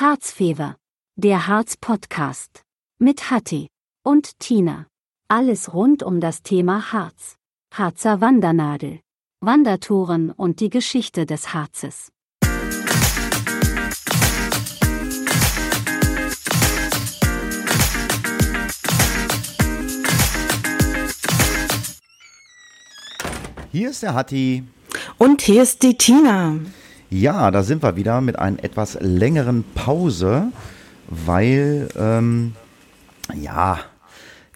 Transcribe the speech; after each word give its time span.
Harzfever. 0.00 0.76
Der 1.16 1.46
Harz-Podcast. 1.46 2.62
Mit 2.98 3.30
Hatti 3.30 3.68
und 4.02 4.38
Tina. 4.38 4.86
Alles 5.28 5.74
rund 5.74 6.02
um 6.02 6.20
das 6.20 6.42
Thema 6.42 6.90
Harz. 6.94 7.36
Harzer 7.74 8.22
Wandernadel. 8.22 9.00
Wandertouren 9.42 10.30
und 10.30 10.60
die 10.60 10.70
Geschichte 10.70 11.26
des 11.26 11.52
Harzes. 11.52 12.08
Hier 23.70 23.90
ist 23.90 24.02
der 24.02 24.14
Hatti. 24.14 24.64
Und 25.18 25.42
hier 25.42 25.62
ist 25.62 25.82
die 25.82 25.98
Tina. 25.98 26.58
Ja, 27.10 27.50
da 27.50 27.64
sind 27.64 27.82
wir 27.82 27.96
wieder 27.96 28.20
mit 28.20 28.38
einer 28.38 28.62
etwas 28.62 28.96
längeren 29.00 29.64
Pause, 29.74 30.52
weil, 31.08 31.88
ähm, 31.98 32.54
ja. 33.34 33.80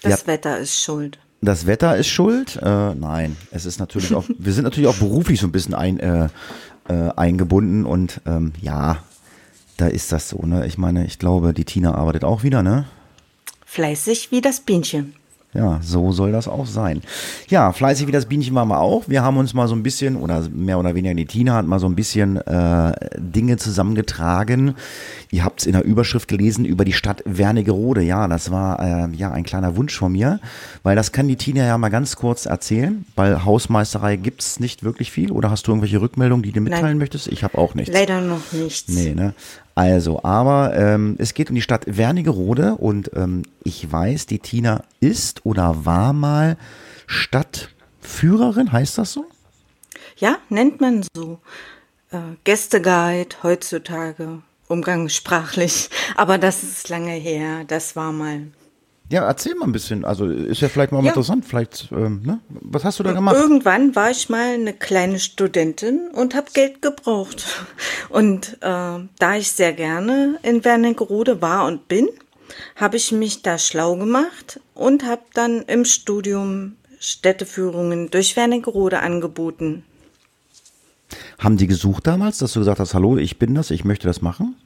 Das 0.02 0.20
ja, 0.20 0.26
Wetter 0.28 0.58
ist 0.58 0.80
schuld. 0.80 1.18
Das 1.40 1.66
Wetter 1.66 1.96
ist 1.96 2.06
schuld? 2.06 2.56
Äh, 2.62 2.94
nein, 2.94 3.36
es 3.50 3.66
ist 3.66 3.80
natürlich 3.80 4.14
auch, 4.14 4.24
wir 4.38 4.52
sind 4.52 4.64
natürlich 4.64 4.88
auch 4.88 4.96
beruflich 4.96 5.40
so 5.40 5.48
ein 5.48 5.52
bisschen 5.52 5.74
ein, 5.74 5.98
äh, 5.98 6.28
äh, 6.88 7.10
eingebunden 7.16 7.84
und 7.84 8.20
ähm, 8.24 8.52
ja, 8.60 8.98
da 9.76 9.88
ist 9.88 10.12
das 10.12 10.28
so, 10.28 10.38
ne? 10.46 10.66
Ich 10.66 10.78
meine, 10.78 11.06
ich 11.06 11.18
glaube, 11.18 11.52
die 11.52 11.64
Tina 11.64 11.94
arbeitet 11.94 12.24
auch 12.24 12.44
wieder, 12.44 12.62
ne? 12.62 12.86
Fleißig 13.66 14.30
wie 14.30 14.40
das 14.40 14.60
Bienchen. 14.60 15.14
Ja, 15.54 15.78
so 15.82 16.10
soll 16.10 16.32
das 16.32 16.48
auch 16.48 16.66
sein. 16.66 17.00
Ja, 17.48 17.72
fleißig 17.72 18.08
wie 18.08 18.12
das 18.12 18.26
Bienchen 18.26 18.56
waren 18.56 18.66
wir 18.66 18.80
auch. 18.80 19.04
Wir 19.06 19.22
haben 19.22 19.36
uns 19.36 19.54
mal 19.54 19.68
so 19.68 19.76
ein 19.76 19.84
bisschen, 19.84 20.16
oder 20.16 20.42
mehr 20.52 20.80
oder 20.80 20.96
weniger 20.96 21.14
die 21.14 21.26
Tina 21.26 21.54
hat 21.54 21.66
mal 21.66 21.78
so 21.78 21.86
ein 21.86 21.94
bisschen 21.94 22.38
äh, 22.38 22.92
Dinge 23.18 23.56
zusammengetragen. 23.56 24.74
Ihr 25.30 25.44
habt 25.44 25.60
es 25.60 25.66
in 25.66 25.72
der 25.72 25.84
Überschrift 25.84 26.26
gelesen 26.26 26.64
über 26.64 26.84
die 26.84 26.92
Stadt 26.92 27.22
Wernigerode. 27.24 28.02
Ja, 28.02 28.26
das 28.26 28.50
war 28.50 28.80
äh, 28.80 29.14
ja 29.16 29.30
ein 29.30 29.44
kleiner 29.44 29.76
Wunsch 29.76 29.96
von 29.96 30.10
mir, 30.10 30.40
weil 30.82 30.96
das 30.96 31.12
kann 31.12 31.28
die 31.28 31.36
Tina 31.36 31.64
ja 31.64 31.78
mal 31.78 31.88
ganz 31.88 32.16
kurz 32.16 32.46
erzählen, 32.46 33.04
weil 33.14 33.44
Hausmeisterei 33.44 34.16
gibt's 34.16 34.58
nicht 34.58 34.82
wirklich 34.82 35.12
viel. 35.12 35.30
Oder 35.30 35.50
hast 35.50 35.66
du 35.66 35.72
irgendwelche 35.72 36.00
Rückmeldungen, 36.00 36.42
die 36.42 36.50
du 36.50 36.60
mitteilen 36.60 36.84
Nein. 36.84 36.98
möchtest? 36.98 37.28
Ich 37.28 37.44
habe 37.44 37.58
auch 37.58 37.74
nichts. 37.74 37.94
Leider 37.94 38.20
noch 38.20 38.52
nichts. 38.52 38.88
Nee, 38.88 39.14
ne? 39.14 39.34
Also, 39.74 40.22
aber 40.22 40.76
ähm, 40.76 41.16
es 41.18 41.34
geht 41.34 41.48
um 41.48 41.56
die 41.56 41.62
Stadt 41.62 41.84
Wernigerode 41.86 42.76
und 42.76 43.10
ähm, 43.14 43.42
ich 43.64 43.90
weiß, 43.90 44.26
die 44.26 44.38
Tina 44.38 44.84
ist 45.00 45.44
oder 45.44 45.84
war 45.84 46.12
mal 46.12 46.56
Stadtführerin, 47.06 48.70
heißt 48.70 48.98
das 48.98 49.12
so? 49.12 49.26
Ja, 50.16 50.38
nennt 50.48 50.80
man 50.80 51.04
so. 51.14 51.40
Äh, 52.12 52.18
Gästeguide 52.44 53.34
heutzutage, 53.42 54.42
umgangssprachlich. 54.68 55.90
Aber 56.16 56.38
das 56.38 56.62
ist 56.62 56.88
lange 56.88 57.12
her, 57.12 57.64
das 57.66 57.96
war 57.96 58.12
mal. 58.12 58.46
Ja, 59.10 59.26
erzähl 59.26 59.54
mal 59.54 59.66
ein 59.66 59.72
bisschen. 59.72 60.04
Also 60.04 60.26
ist 60.26 60.62
ja 60.62 60.68
vielleicht 60.68 60.90
mal 60.90 61.02
ja. 61.02 61.08
interessant. 61.08 61.44
Vielleicht, 61.44 61.88
ähm, 61.92 62.22
ne? 62.24 62.40
Was 62.48 62.84
hast 62.84 62.98
du 62.98 63.02
da 63.02 63.12
gemacht? 63.12 63.36
Irgendwann 63.36 63.94
war 63.94 64.10
ich 64.10 64.28
mal 64.28 64.54
eine 64.54 64.72
kleine 64.72 65.18
Studentin 65.18 66.08
und 66.12 66.34
habe 66.34 66.46
Geld 66.54 66.80
gebraucht. 66.80 67.44
Und 68.08 68.58
äh, 68.62 68.98
da 69.18 69.36
ich 69.36 69.52
sehr 69.52 69.72
gerne 69.74 70.38
in 70.42 70.64
Wernigerode 70.64 71.42
war 71.42 71.66
und 71.66 71.86
bin, 71.86 72.08
habe 72.76 72.96
ich 72.96 73.12
mich 73.12 73.42
da 73.42 73.58
schlau 73.58 73.96
gemacht 73.96 74.60
und 74.74 75.04
habe 75.04 75.22
dann 75.34 75.62
im 75.62 75.84
Studium 75.84 76.76
Städteführungen 76.98 78.10
durch 78.10 78.36
Wernigerode 78.36 79.00
angeboten. 79.00 79.84
Haben 81.38 81.58
die 81.58 81.66
gesucht 81.66 82.06
damals, 82.06 82.38
dass 82.38 82.54
du 82.54 82.60
gesagt 82.60 82.80
hast, 82.80 82.94
hallo, 82.94 83.18
ich 83.18 83.38
bin 83.38 83.54
das, 83.54 83.70
ich 83.70 83.84
möchte 83.84 84.06
das 84.06 84.22
machen? 84.22 84.56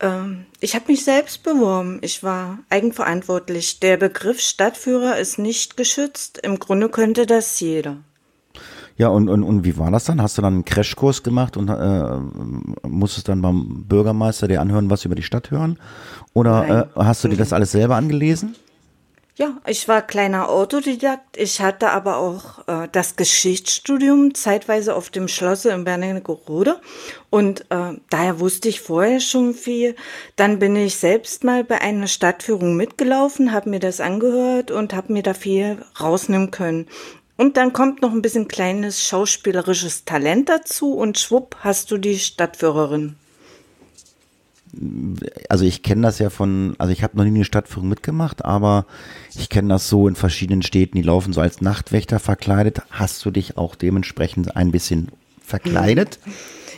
Ähm, 0.00 0.46
ich 0.60 0.74
habe 0.74 0.86
mich 0.88 1.04
selbst 1.04 1.42
beworben. 1.42 1.98
Ich 2.02 2.22
war 2.22 2.58
eigenverantwortlich. 2.70 3.80
Der 3.80 3.96
Begriff 3.96 4.40
Stadtführer 4.40 5.18
ist 5.18 5.38
nicht 5.38 5.76
geschützt. 5.76 6.38
Im 6.38 6.58
Grunde 6.58 6.88
könnte 6.88 7.26
das 7.26 7.60
jeder. 7.60 7.98
Ja, 8.96 9.08
und, 9.08 9.30
und, 9.30 9.42
und 9.42 9.64
wie 9.64 9.78
war 9.78 9.90
das 9.90 10.04
dann? 10.04 10.20
Hast 10.20 10.36
du 10.36 10.42
dann 10.42 10.54
einen 10.54 10.64
Crashkurs 10.66 11.22
gemacht 11.22 11.56
und 11.56 11.70
äh, 11.70 12.86
musstest 12.86 13.28
dann 13.28 13.40
beim 13.40 13.84
Bürgermeister 13.84 14.46
dir 14.46 14.60
anhören, 14.60 14.90
was 14.90 15.06
über 15.06 15.14
die 15.14 15.22
Stadt 15.22 15.50
hören? 15.50 15.78
Oder 16.34 16.90
äh, 16.94 17.00
hast 17.00 17.24
du 17.24 17.28
dir 17.28 17.38
das 17.38 17.54
alles 17.54 17.72
selber 17.72 17.96
angelesen? 17.96 18.56
Ja, 19.40 19.56
ich 19.66 19.88
war 19.88 20.02
kleiner 20.02 20.50
Autodidakt. 20.50 21.38
Ich 21.38 21.62
hatte 21.62 21.92
aber 21.92 22.18
auch 22.18 22.68
äh, 22.68 22.88
das 22.92 23.16
Geschichtsstudium 23.16 24.34
zeitweise 24.34 24.94
auf 24.94 25.08
dem 25.08 25.28
Schlosse 25.28 25.70
in 25.70 25.86
Wernigerode 25.86 26.78
und 27.30 27.62
äh, 27.70 27.94
daher 28.10 28.38
wusste 28.38 28.68
ich 28.68 28.82
vorher 28.82 29.18
schon 29.18 29.54
viel. 29.54 29.96
Dann 30.36 30.58
bin 30.58 30.76
ich 30.76 30.96
selbst 30.96 31.42
mal 31.42 31.64
bei 31.64 31.80
einer 31.80 32.06
Stadtführung 32.06 32.76
mitgelaufen, 32.76 33.52
habe 33.52 33.70
mir 33.70 33.80
das 33.80 34.00
angehört 34.00 34.70
und 34.70 34.92
habe 34.92 35.10
mir 35.10 35.22
da 35.22 35.32
viel 35.32 35.78
rausnehmen 35.98 36.50
können. 36.50 36.86
Und 37.38 37.56
dann 37.56 37.72
kommt 37.72 38.02
noch 38.02 38.12
ein 38.12 38.20
bisschen 38.20 38.46
kleines 38.46 39.02
schauspielerisches 39.02 40.04
Talent 40.04 40.50
dazu 40.50 40.92
und 40.92 41.18
schwupp 41.18 41.56
hast 41.60 41.90
du 41.90 41.96
die 41.96 42.18
Stadtführerin 42.18 43.16
also 45.48 45.64
ich 45.64 45.82
kenne 45.82 46.02
das 46.02 46.18
ja 46.18 46.30
von, 46.30 46.74
also 46.78 46.92
ich 46.92 47.02
habe 47.02 47.16
noch 47.16 47.24
nie 47.24 47.30
eine 47.30 47.44
Stadtführung 47.44 47.88
mitgemacht, 47.88 48.44
aber 48.44 48.86
ich 49.34 49.48
kenne 49.48 49.68
das 49.68 49.88
so 49.88 50.06
in 50.06 50.14
verschiedenen 50.14 50.62
Städten, 50.62 50.96
die 50.96 51.02
laufen 51.02 51.32
so 51.32 51.40
als 51.40 51.60
Nachtwächter 51.60 52.18
verkleidet. 52.18 52.82
Hast 52.90 53.24
du 53.24 53.30
dich 53.30 53.56
auch 53.56 53.74
dementsprechend 53.74 54.56
ein 54.56 54.70
bisschen 54.70 55.08
verkleidet? 55.42 56.18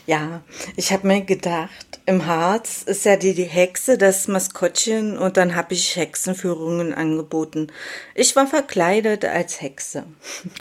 Ja, 0.06 0.40
ich 0.76 0.92
habe 0.92 1.06
mir 1.06 1.20
gedacht, 1.20 2.00
im 2.06 2.26
Harz 2.26 2.82
ist 2.82 3.04
ja 3.04 3.16
die, 3.16 3.34
die 3.34 3.44
Hexe 3.44 3.96
das 3.96 4.26
Maskottchen 4.26 5.16
und 5.16 5.36
dann 5.36 5.54
habe 5.54 5.74
ich 5.74 5.94
Hexenführungen 5.94 6.92
angeboten. 6.92 7.68
Ich 8.16 8.34
war 8.34 8.48
verkleidet 8.48 9.24
als 9.24 9.60
Hexe. 9.60 10.04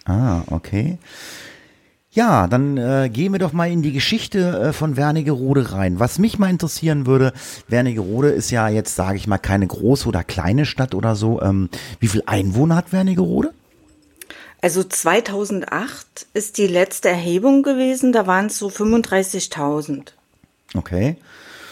Ah, 0.06 0.44
okay. 0.52 1.00
Ja, 2.14 2.48
dann 2.48 2.76
äh, 2.76 3.10
gehen 3.10 3.32
wir 3.32 3.40
doch 3.40 3.54
mal 3.54 3.72
in 3.72 3.82
die 3.82 3.94
Geschichte 3.94 4.40
äh, 4.60 4.74
von 4.74 4.98
Wernigerode 4.98 5.72
rein. 5.72 5.98
Was 6.00 6.20
mich 6.20 6.38
mal 6.38 6.50
interessieren 6.50 7.06
würde, 7.06 7.32
Wernigerode 7.70 8.30
ist 8.30 8.52
ja 8.52 8.68
jetzt, 8.68 8.98
sage 8.98 9.16
ich 9.16 9.28
mal, 9.28 9.38
keine 9.38 9.66
große 9.66 10.10
oder 10.10 10.26
kleine 10.26 10.66
Stadt 10.66 10.94
oder 10.94 11.16
so. 11.16 11.42
Ähm, 11.42 11.70
wie 12.02 12.10
viel 12.10 12.24
Einwohner 12.26 12.76
hat 12.76 12.92
Wernigerode? 12.92 13.54
Also 14.62 14.84
2008 14.84 16.28
ist 16.34 16.58
die 16.58 16.68
letzte 16.68 17.08
Erhebung 17.08 17.64
gewesen, 17.64 18.12
da 18.12 18.28
waren 18.28 18.48
es 18.48 18.58
so 18.58 18.68
35.000. 18.68 20.12
Okay. 20.76 21.16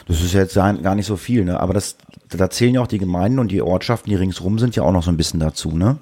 Das 0.08 0.22
ist 0.22 0.34
jetzt 0.34 0.56
gar 0.56 0.96
nicht 0.96 1.06
so 1.06 1.18
viel, 1.18 1.44
ne? 1.46 1.60
Aber 1.60 1.74
das, 1.74 1.98
da 2.30 2.50
zählen 2.50 2.74
ja 2.74 2.82
auch 2.82 2.88
die 2.88 2.98
Gemeinden 2.98 3.38
und 3.38 3.52
die 3.52 3.62
Ortschaften, 3.62 4.10
die 4.10 4.16
ringsrum 4.16 4.58
sind, 4.58 4.76
ja 4.76 4.84
auch 4.84 4.92
noch 4.92 5.04
so 5.04 5.12
ein 5.12 5.18
bisschen 5.18 5.40
dazu, 5.40 5.70
ne? 5.78 5.98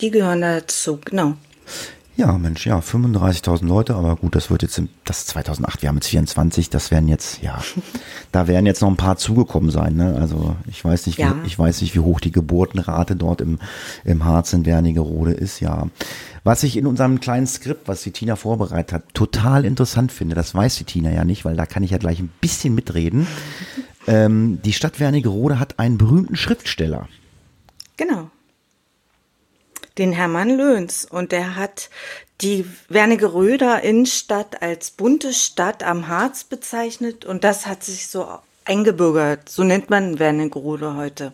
Die 0.00 0.10
gehören 0.10 0.40
dazu, 0.40 0.98
genau. 1.04 1.34
Ja, 2.16 2.38
Mensch, 2.38 2.66
ja, 2.66 2.78
35.000 2.78 3.66
Leute, 3.66 3.94
aber 3.94 4.16
gut, 4.16 4.34
das 4.34 4.50
wird 4.50 4.62
jetzt, 4.62 4.78
im, 4.78 4.88
das 5.04 5.26
2008, 5.26 5.82
wir 5.82 5.90
haben 5.90 5.96
jetzt 5.96 6.08
24, 6.08 6.70
das 6.70 6.90
werden 6.90 7.08
jetzt, 7.08 7.42
ja, 7.42 7.62
da 8.32 8.48
werden 8.48 8.64
jetzt 8.64 8.80
noch 8.80 8.88
ein 8.88 8.96
paar 8.96 9.18
zugekommen 9.18 9.70
sein, 9.70 9.96
ne? 9.96 10.16
Also 10.18 10.56
ich 10.66 10.82
weiß 10.82 11.06
nicht, 11.08 11.18
ja. 11.18 11.36
wie, 11.42 11.46
ich 11.46 11.58
weiß 11.58 11.82
nicht, 11.82 11.94
wie 11.94 12.00
hoch 12.00 12.18
die 12.20 12.32
Geburtenrate 12.32 13.16
dort 13.16 13.42
im, 13.42 13.58
im 14.04 14.24
Harz 14.24 14.54
in 14.54 14.64
Wernigerode 14.64 15.32
ist, 15.32 15.60
ja. 15.60 15.88
Was 16.42 16.62
ich 16.62 16.78
in 16.78 16.86
unserem 16.86 17.20
kleinen 17.20 17.46
Skript, 17.46 17.86
was 17.86 18.02
die 18.02 18.12
Tina 18.12 18.36
vorbereitet 18.36 18.94
hat, 18.94 19.02
total 19.12 19.66
interessant 19.66 20.10
finde, 20.10 20.34
das 20.34 20.54
weiß 20.54 20.76
die 20.76 20.84
Tina 20.84 21.10
ja 21.10 21.26
nicht, 21.26 21.44
weil 21.44 21.56
da 21.56 21.66
kann 21.66 21.82
ich 21.82 21.90
ja 21.90 21.98
gleich 21.98 22.18
ein 22.18 22.30
bisschen 22.40 22.74
mitreden. 22.74 23.26
ähm, 24.06 24.58
die 24.64 24.72
Stadt 24.72 25.00
Wernigerode 25.00 25.58
hat 25.58 25.78
einen 25.78 25.98
berühmten 25.98 26.36
Schriftsteller. 26.36 27.08
Genau 27.98 28.30
den 29.98 30.12
Hermann 30.12 30.50
Löhns. 30.50 31.04
Und 31.04 31.32
der 31.32 31.56
hat 31.56 31.90
die 32.40 32.66
Wernigeröder 32.88 33.82
Innenstadt 33.82 34.62
als 34.62 34.90
bunte 34.90 35.32
Stadt 35.32 35.82
am 35.82 36.08
Harz 36.08 36.44
bezeichnet. 36.44 37.24
Und 37.24 37.44
das 37.44 37.66
hat 37.66 37.82
sich 37.82 38.08
so 38.08 38.26
eingebürgert. 38.64 39.48
So 39.48 39.64
nennt 39.64 39.90
man 39.90 40.18
Wernigerode 40.18 40.94
heute. 40.96 41.32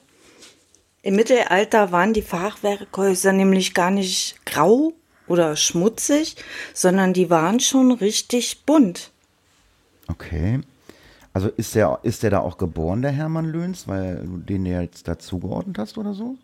Im 1.03 1.17
Mittelalter 1.17 1.91
waren 1.91 2.13
die 2.13 2.23
Fachwerkhäuser 2.23 3.33
nämlich 3.33 3.75
gar 3.75 3.91
nicht 3.91 4.37
grau 4.47 4.93
oder 5.27 5.57
schmutzig, 5.57 6.37
sondern 6.75 7.13
die 7.13 7.29
waren 7.29 7.59
schon 7.59 7.91
richtig 7.91 8.65
bunt. 8.65 9.11
Okay. 10.07 10.61
Also 11.33 11.49
ist 11.49 11.75
der, 11.75 11.99
ist 12.03 12.23
der 12.23 12.31
da 12.31 12.41
auch 12.41 12.59
geboren, 12.59 13.03
der 13.03 13.11
Hermann 13.11 13.47
Löhns, 13.47 13.89
weil 13.89 14.17
du 14.17 14.37
den 14.37 14.67
jetzt 14.67 15.09
dazugeordnet 15.09 15.79
hast 15.79 15.97
oder 15.97 16.15
so? 16.15 16.37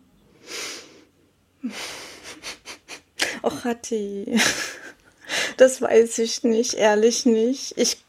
Och, 3.43 3.65
Hatti. 3.65 4.39
Das 5.57 5.81
weiß 5.81 6.19
ich 6.19 6.43
nicht, 6.43 6.73
ehrlich 6.73 7.25
nicht. 7.25 7.77
Ich 7.77 8.03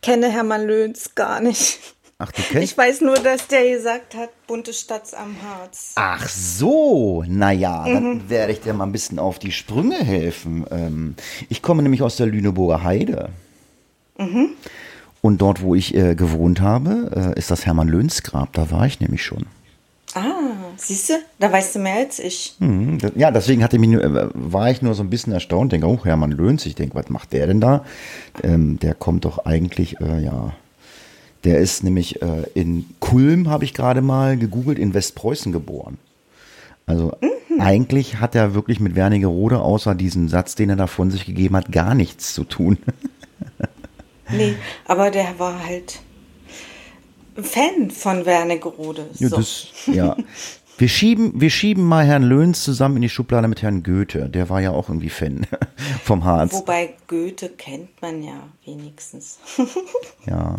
kenne 0.00 0.30
Hermann 0.30 0.66
Löhns 0.66 1.14
gar 1.14 1.40
nicht. 1.40 1.78
Ach, 2.18 2.30
du 2.30 2.42
kennst? 2.42 2.70
Ich 2.72 2.78
weiß 2.78 3.00
nur, 3.00 3.14
dass 3.14 3.48
der 3.48 3.68
gesagt 3.68 4.14
hat, 4.14 4.30
bunte 4.46 4.72
Stadt 4.72 5.12
am 5.14 5.34
Harz. 5.42 5.92
Ach 5.96 6.28
so, 6.28 7.24
naja, 7.26 7.84
mhm. 7.86 7.94
dann 7.94 8.30
werde 8.30 8.52
ich 8.52 8.60
dir 8.60 8.74
mal 8.74 8.84
ein 8.84 8.92
bisschen 8.92 9.18
auf 9.18 9.40
die 9.40 9.50
Sprünge 9.50 9.96
helfen. 9.96 10.64
Ähm, 10.70 11.16
ich 11.48 11.62
komme 11.62 11.82
nämlich 11.82 12.02
aus 12.02 12.16
der 12.16 12.26
Lüneburger 12.26 12.84
Heide. 12.84 13.30
Mhm. 14.18 14.50
Und 15.20 15.38
dort, 15.38 15.62
wo 15.62 15.74
ich 15.74 15.94
äh, 15.94 16.14
gewohnt 16.14 16.60
habe, 16.60 17.32
äh, 17.34 17.38
ist 17.38 17.50
das 17.50 17.66
Hermann 17.66 17.88
Löhns 17.88 18.22
Grab. 18.22 18.52
Da 18.52 18.70
war 18.70 18.86
ich 18.86 19.00
nämlich 19.00 19.24
schon. 19.24 19.46
Ah, 20.14 20.41
siehst 20.82 21.10
du, 21.10 21.14
da 21.38 21.52
weißt 21.52 21.76
du 21.76 21.78
mehr 21.78 21.96
als 21.96 22.18
ich. 22.18 22.56
Mhm, 22.58 22.98
ja, 23.14 23.30
deswegen 23.30 23.62
hatte 23.62 23.78
mich 23.78 23.90
nur, 23.90 24.02
äh, 24.02 24.28
war 24.34 24.70
ich 24.70 24.82
nur 24.82 24.94
so 24.94 25.02
ein 25.02 25.10
bisschen 25.10 25.32
erstaunt. 25.32 25.72
Denke, 25.72 25.86
oh, 25.86 26.04
Hermann 26.04 26.32
Löhns. 26.32 26.66
Ich 26.66 26.74
denke, 26.74 26.94
was 26.94 27.08
macht 27.08 27.32
der 27.32 27.46
denn 27.46 27.60
da? 27.60 27.84
Ähm, 28.42 28.78
der 28.78 28.94
kommt 28.94 29.24
doch 29.24 29.44
eigentlich, 29.44 30.00
äh, 30.00 30.22
ja, 30.22 30.54
der 31.44 31.58
ist 31.58 31.82
nämlich 31.82 32.22
äh, 32.22 32.44
in 32.54 32.86
Kulm, 33.00 33.48
habe 33.48 33.64
ich 33.64 33.74
gerade 33.74 34.00
mal 34.00 34.36
gegoogelt, 34.36 34.78
in 34.78 34.94
Westpreußen 34.94 35.52
geboren. 35.52 35.98
Also 36.86 37.16
mhm. 37.20 37.60
eigentlich 37.60 38.20
hat 38.20 38.34
er 38.34 38.54
wirklich 38.54 38.80
mit 38.80 38.94
Wernigerode, 38.94 39.60
außer 39.60 39.94
diesen 39.94 40.28
Satz, 40.28 40.54
den 40.54 40.70
er 40.70 40.76
da 40.76 40.86
von 40.86 41.10
sich 41.10 41.26
gegeben 41.26 41.56
hat, 41.56 41.72
gar 41.72 41.94
nichts 41.94 42.34
zu 42.34 42.44
tun. 42.44 42.78
nee, 44.30 44.54
aber 44.86 45.10
der 45.10 45.38
war 45.38 45.64
halt 45.64 46.00
Fan 47.40 47.90
von 47.90 48.26
Wernigerode. 48.26 49.06
So. 49.14 49.24
Ja, 49.24 49.30
das, 49.30 49.66
ja. 49.86 50.16
Wir 50.78 50.88
schieben, 50.88 51.40
wir 51.40 51.50
schieben 51.50 51.84
mal 51.84 52.04
Herrn 52.04 52.22
Löhns 52.22 52.64
zusammen 52.64 52.96
in 52.96 53.02
die 53.02 53.08
Schublade 53.08 53.46
mit 53.46 53.62
Herrn 53.62 53.82
Goethe. 53.82 54.28
Der 54.28 54.48
war 54.48 54.60
ja 54.60 54.70
auch 54.70 54.88
irgendwie 54.88 55.10
Fan 55.10 55.46
vom 56.04 56.24
Harz. 56.24 56.54
Wobei 56.54 56.94
Goethe 57.06 57.50
kennt 57.50 58.00
man 58.00 58.22
ja 58.22 58.48
wenigstens. 58.64 59.38
ja. 60.26 60.56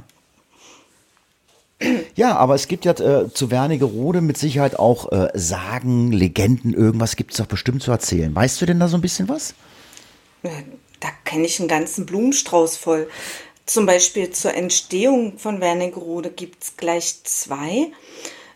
Ja, 2.15 2.38
aber 2.38 2.56
es 2.56 2.68
gibt 2.68 2.86
ja 2.86 2.94
äh, 2.94 3.33
zu 3.33 3.51
Wernigerode 3.51 4.21
mit 4.21 4.38
Sicherheit 4.38 4.80
auch 4.80 5.12
äh, 5.12 5.30
Sagen, 5.33 6.12
Legenden, 6.12 6.74
irgendwas 6.74 7.16
gibt 7.16 7.31
es 7.31 7.38
doch 7.38 7.45
bestimmt 7.45 7.83
zu 7.83 7.92
erzählen. 7.92 8.33
Weißt 8.33 8.62
du 8.62 8.66
denn 8.66 8.80
da 8.80 8.88
so 8.88 8.98
ein 8.98 9.01
bisschen 9.01 9.27
was? 9.27 9.54
Da 10.44 11.09
kenne 11.25 11.45
ich 11.45 11.59
einen 11.59 11.68
ganzen 11.68 12.06
Blumenstrauß 12.06 12.77
voll. 12.77 13.09
Zum 13.66 13.86
Beispiel 13.86 14.30
zur 14.30 14.54
Entstehung 14.54 15.38
von 15.38 15.62
Wernigerode 15.62 16.30
gibt 16.30 16.63
es 16.63 16.77
gleich 16.77 17.24
zwei. 17.24 17.92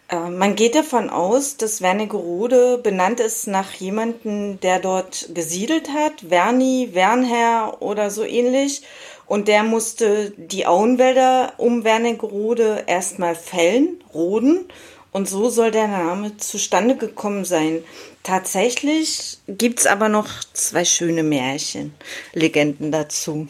Äh, 0.09 0.29
man 0.29 0.55
geht 0.55 0.75
davon 0.75 1.09
aus, 1.09 1.57
dass 1.57 1.81
Wernigerode 1.81 2.77
benannt 2.77 3.19
ist 3.19 3.47
nach 3.47 3.73
jemandem, 3.73 4.59
der 4.59 4.79
dort 4.79 5.29
gesiedelt 5.33 5.89
hat, 5.89 6.29
Werni, 6.29 6.89
Wernherr 6.93 7.81
oder 7.81 8.09
so 8.09 8.23
ähnlich. 8.23 8.83
Und 9.25 9.49
der 9.49 9.63
musste 9.63 10.31
die 10.37 10.65
Auenwälder 10.65 11.53
um 11.57 11.83
Wernigerode 11.83 12.85
erstmal 12.87 13.35
fällen, 13.35 14.01
roden. 14.13 14.65
Und 15.11 15.27
so 15.27 15.49
soll 15.49 15.71
der 15.71 15.87
Name 15.87 16.37
zustande 16.37 16.95
gekommen 16.95 17.43
sein. 17.43 17.83
Tatsächlich 18.23 19.39
gibt's 19.47 19.85
aber 19.85 20.09
noch 20.09 20.27
zwei 20.53 20.85
schöne 20.85 21.23
Märchen, 21.23 21.93
Legenden 22.33 22.91
dazu. 22.91 23.47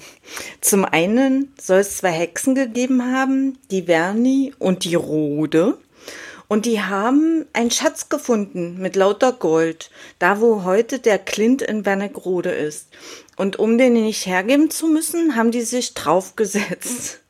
Zum 0.61 0.85
einen 0.85 1.53
soll 1.59 1.79
es 1.79 1.97
zwei 1.97 2.11
Hexen 2.11 2.55
gegeben 2.55 3.11
haben, 3.11 3.57
die 3.69 3.83
Verni 3.83 4.53
und 4.59 4.83
die 4.83 4.95
Rode. 4.95 5.77
Und 6.47 6.65
die 6.65 6.81
haben 6.81 7.45
einen 7.51 7.71
Schatz 7.71 8.07
gefunden 8.07 8.77
mit 8.79 8.95
lauter 8.95 9.33
Gold, 9.33 9.89
da 10.17 10.39
wo 10.39 10.63
heute 10.63 10.99
der 10.99 11.19
Klint 11.19 11.61
in 11.61 11.85
Wernigerode 11.85 12.51
ist. 12.51 12.87
Und 13.35 13.59
um 13.59 13.77
den 13.77 13.93
nicht 13.93 14.25
hergeben 14.25 14.69
zu 14.69 14.87
müssen, 14.87 15.35
haben 15.35 15.51
die 15.51 15.61
sich 15.61 15.93
draufgesetzt 15.93 17.21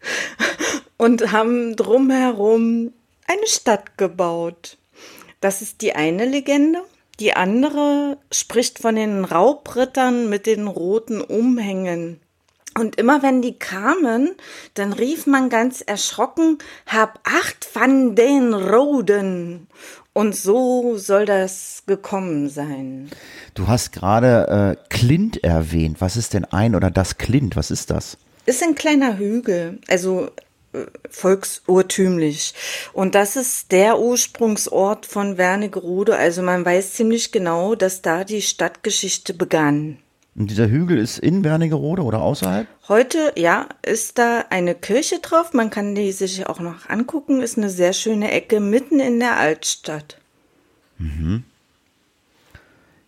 und 0.97 1.31
haben 1.31 1.75
drumherum 1.75 2.93
eine 3.25 3.47
Stadt 3.47 3.97
gebaut. 3.97 4.77
Das 5.41 5.61
ist 5.61 5.81
die 5.81 5.93
eine 5.93 6.25
Legende. 6.25 6.83
Die 7.19 7.33
andere 7.33 8.17
spricht 8.31 8.79
von 8.79 8.95
den 8.95 9.25
Raubrittern 9.25 10.29
mit 10.29 10.45
den 10.45 10.67
roten 10.67 11.21
Umhängen. 11.21 12.19
Und 12.77 12.95
immer 12.97 13.23
wenn 13.23 13.41
die 13.41 13.57
kamen, 13.57 14.35
dann 14.75 14.93
rief 14.93 15.25
man 15.25 15.49
ganz 15.49 15.81
erschrocken, 15.81 16.59
hab 16.85 17.19
acht 17.23 17.65
von 17.65 18.15
den 18.15 18.53
Roden. 18.53 19.67
Und 20.13 20.35
so 20.35 20.97
soll 20.97 21.25
das 21.25 21.83
gekommen 21.87 22.49
sein. 22.49 23.09
Du 23.55 23.67
hast 23.67 23.93
gerade 23.93 24.77
äh, 24.77 24.93
Klint 24.93 25.43
erwähnt. 25.43 25.97
Was 25.99 26.17
ist 26.17 26.33
denn 26.33 26.45
ein 26.45 26.75
oder 26.75 26.91
das 26.91 27.17
Klint? 27.17 27.55
Was 27.55 27.71
ist 27.71 27.89
das? 27.89 28.17
Ist 28.45 28.63
ein 28.63 28.75
kleiner 28.75 29.17
Hügel, 29.17 29.79
also 29.87 30.29
äh, 30.73 30.85
volksurtümlich. 31.09 32.53
Und 32.93 33.15
das 33.15 33.35
ist 33.35 33.71
der 33.71 33.99
Ursprungsort 33.99 35.05
von 35.05 35.37
Wernigerode. 35.37 36.15
Also 36.15 36.41
man 36.41 36.63
weiß 36.63 36.93
ziemlich 36.93 37.31
genau, 37.31 37.75
dass 37.75 38.01
da 38.01 38.23
die 38.23 38.41
Stadtgeschichte 38.41 39.33
begann. 39.33 39.99
Und 40.37 40.51
dieser 40.51 40.69
Hügel 40.69 40.99
ist 40.99 41.17
in 41.17 41.43
Wernigerode 41.43 42.03
oder 42.03 42.21
außerhalb? 42.21 42.67
Heute, 42.87 43.33
ja, 43.35 43.67
ist 43.81 44.19
da 44.19 44.45
eine 44.51 44.75
Kirche 44.75 45.17
drauf. 45.19 45.53
Man 45.53 45.71
kann 45.71 45.95
die 45.95 46.11
sich 46.11 46.45
auch 46.45 46.59
noch 46.59 46.87
angucken. 46.89 47.41
Ist 47.41 47.57
eine 47.57 47.71
sehr 47.71 47.91
schöne 47.91 48.29
Ecke 48.29 48.59
mitten 48.59 48.99
in 48.99 49.19
der 49.19 49.37
Altstadt. 49.37 50.19
Mhm. 50.99 51.43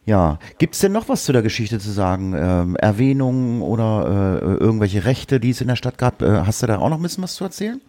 Ja, 0.07 0.39
gibt 0.57 0.73
es 0.73 0.81
denn 0.81 0.91
noch 0.91 1.07
was 1.07 1.23
zu 1.23 1.31
der 1.31 1.43
Geschichte 1.43 1.77
zu 1.77 1.91
sagen? 1.91 2.33
Ähm, 2.35 2.75
Erwähnungen 2.77 3.61
oder 3.61 4.39
äh, 4.41 4.45
irgendwelche 4.55 5.05
Rechte, 5.05 5.39
die 5.39 5.51
es 5.51 5.61
in 5.61 5.67
der 5.67 5.75
Stadt 5.75 5.99
gab? 5.99 6.23
Äh, 6.23 6.41
hast 6.47 6.63
du 6.63 6.67
da 6.67 6.79
auch 6.79 6.89
noch 6.89 6.97
ein 6.97 7.03
bisschen 7.03 7.23
was 7.23 7.35
zu 7.35 7.43
erzählen? 7.43 7.79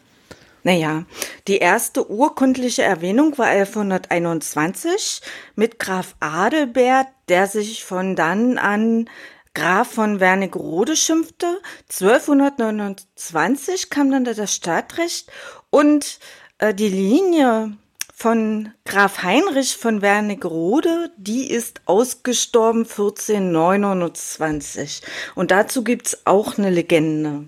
Naja, 0.63 1.05
die 1.49 1.59
erste 1.59 2.11
urkundliche 2.11 2.83
Erwähnung 2.83 3.37
war 3.39 3.47
1121 3.47 5.23
mit 5.55 5.79
Graf 5.79 6.17
Adelbert, 6.21 7.09
der 7.29 7.47
sich 7.47 7.85
von 7.85 8.17
dann 8.17 8.59
an 8.59 9.09
Graf 9.55 9.93
von 9.93 10.21
Wernigerode 10.21 10.97
schimpfte. 10.97 11.63
1229 11.89 13.89
kam 13.91 14.11
dann 14.11 14.25
das 14.25 14.55
Stadtrecht 14.55 15.31
und 15.71 16.19
äh, 16.59 16.75
die 16.75 16.89
Linie 16.89 17.77
von 18.15 18.73
Graf 18.85 19.23
Heinrich 19.23 19.79
von 19.79 20.03
Wernigerode, 20.03 21.11
die 21.17 21.51
ist 21.51 21.81
ausgestorben 21.87 22.83
1429. 22.83 25.01
Und 25.35 25.51
dazu 25.51 25.83
gibt's 25.83 26.27
auch 26.27 26.59
eine 26.59 26.69
Legende. 26.69 27.47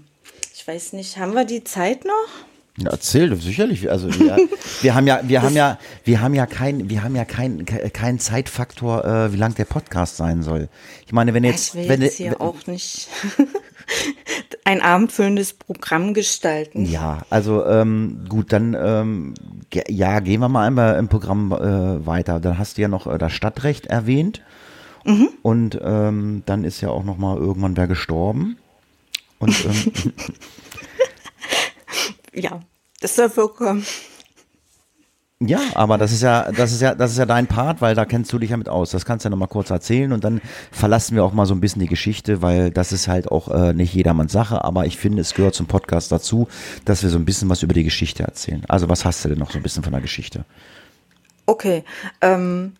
Ich 0.55 0.67
weiß 0.67 0.94
nicht, 0.94 1.19
haben 1.19 1.35
wir 1.35 1.44
die 1.44 1.62
Zeit 1.62 2.06
noch? 2.06 2.51
Ja, 2.79 2.91
erzähl, 2.91 3.37
sicherlich. 3.37 3.91
Also 3.91 4.09
wir, 4.19 4.37
wir 4.81 4.95
haben 4.95 5.07
ja, 5.07 5.21
wir 5.23 5.43
haben 5.43 5.55
ja, 5.55 5.79
wir 6.05 6.21
haben 6.23 6.35
ja 6.35 6.47
kein, 6.47 6.89
wir 6.89 7.03
haben 7.03 7.15
ja 7.15 7.27
kein, 7.27 7.67
kein 7.67 8.19
Zeitfaktor, 8.19 9.05
äh, 9.05 9.33
wie 9.33 9.37
lang 9.37 9.55
der 9.55 9.67
Podcast 9.67 10.17
sein 10.17 10.43
soll. 10.43 10.69
Ich 11.07 11.13
meine, 11.13 11.35
wenn 11.35 11.45
jetzt, 11.45 11.75
ich 11.75 11.83
will 11.83 11.89
wenn 11.91 12.01
jetzt 12.01 12.17
hier 12.17 12.33
wenn, 12.33 12.41
auch 12.41 12.67
nicht 12.67 13.09
ein 14.65 14.81
abendfüllendes 14.81 15.53
Programm 15.53 16.15
gestalten. 16.15 16.87
Ja, 16.87 17.23
also 17.29 17.67
ähm, 17.67 18.25
gut, 18.27 18.55
dann 18.55 18.75
ähm, 18.81 19.35
ge 19.69 19.85
ja, 19.89 20.21
gehen 20.21 20.41
wir 20.41 20.49
mal 20.49 20.67
einmal 20.67 20.99
im 20.99 21.09
Programm 21.09 21.52
äh, 21.52 22.07
weiter. 22.07 22.41
Dann 22.41 22.59
hast 22.59 22.79
du 22.79 22.83
ja 22.83 22.88
noch 22.88 23.07
äh, 23.07 23.19
das 23.19 23.35
Stadtrecht 23.35 23.87
erwähnt 23.87 24.41
mhm. 25.05 25.29
und 25.43 25.79
ähm, 25.83 26.43
dann 26.47 26.64
ist 26.64 26.81
ja 26.81 26.88
auch 26.88 27.05
noch 27.05 27.19
mal 27.19 27.37
irgendwann 27.37 27.76
wer 27.76 27.87
gestorben 27.87 28.57
und 29.38 29.67
ähm, 29.67 30.12
ja, 32.35 32.61
das 33.01 33.17
soll 33.17 33.31
vorkommen. 33.31 33.85
Ja, 35.45 35.61
aber 35.75 35.99
das 35.99 36.12
ist 36.12 36.23
ja, 36.23 36.53
das 36.53 36.71
ist 36.73 36.83
ja, 36.83 36.95
das 36.95 37.11
ist 37.12 37.19
ja 37.19 37.27
dein 37.27 37.49
Part, 37.49 37.81
weil 37.81 37.97
da 37.97 38.05
kennst 38.05 38.33
du 38.33 38.39
dich 38.39 38.51
ja 38.51 38.57
mit 38.57 38.69
aus. 38.69 38.91
Das 38.91 39.05
kannst 39.05 39.25
du 39.25 39.27
ja 39.27 39.31
nochmal 39.31 39.49
kurz 39.49 39.71
erzählen 39.71 40.12
und 40.12 40.23
dann 40.23 40.41
verlassen 40.71 41.17
wir 41.17 41.25
auch 41.25 41.33
mal 41.33 41.47
so 41.47 41.55
ein 41.55 41.61
bisschen 41.61 41.81
die 41.81 41.89
Geschichte, 41.89 42.43
weil 42.43 42.71
das 42.71 42.93
ist 42.93 43.09
halt 43.09 43.29
auch 43.29 43.49
äh, 43.49 43.73
nicht 43.73 43.93
jedermanns 43.93 44.31
Sache, 44.31 44.62
aber 44.62 44.87
ich 44.87 44.99
finde, 44.99 45.21
es 45.21 45.35
gehört 45.35 45.57
zum 45.57 45.67
Podcast 45.67 46.12
dazu, 46.12 46.47
dass 46.85 47.03
wir 47.03 47.11
so 47.11 47.19
ein 47.19 47.25
bisschen 47.25 47.49
was 47.49 47.65
über 47.65 47.75
die 47.75 47.83
Geschichte 47.83 48.23
erzählen. 48.23 48.62
Also 48.69 48.89
was 48.89 49.05
hast 49.05 49.25
du 49.25 49.31
denn 49.31 49.39
noch 49.39 49.51
so 49.51 49.59
ein 49.59 49.65
bisschen 49.65 49.83
von 49.83 49.93
der 49.93 50.01
Geschichte? 50.01 50.45
Okay, 51.47 51.83
ähm, 52.21 52.75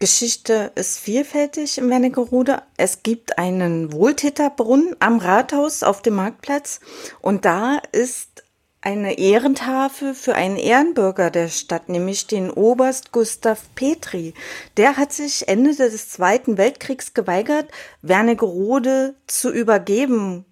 Geschichte 0.00 0.72
ist 0.74 0.98
vielfältig 0.98 1.78
in 1.78 1.88
Wernigerode. 1.88 2.62
Es 2.76 3.04
gibt 3.04 3.38
einen 3.38 3.92
Wohltäterbrunnen 3.92 4.96
am 4.98 5.18
Rathaus 5.18 5.84
auf 5.84 6.02
dem 6.02 6.14
Marktplatz 6.16 6.80
und 7.20 7.44
da 7.44 7.78
ist 7.92 8.43
eine 8.84 9.18
Ehrentafel 9.18 10.14
für 10.14 10.34
einen 10.34 10.58
Ehrenbürger 10.58 11.30
der 11.30 11.48
Stadt, 11.48 11.88
nämlich 11.88 12.26
den 12.26 12.50
Oberst 12.50 13.12
Gustav 13.12 13.62
Petri. 13.74 14.34
Der 14.76 14.98
hat 14.98 15.10
sich 15.10 15.48
Ende 15.48 15.74
des 15.74 16.10
Zweiten 16.10 16.58
Weltkriegs 16.58 17.14
geweigert, 17.14 17.70
Wernigerode 18.02 19.14
zu 19.26 19.50
übergeben, 19.50 20.44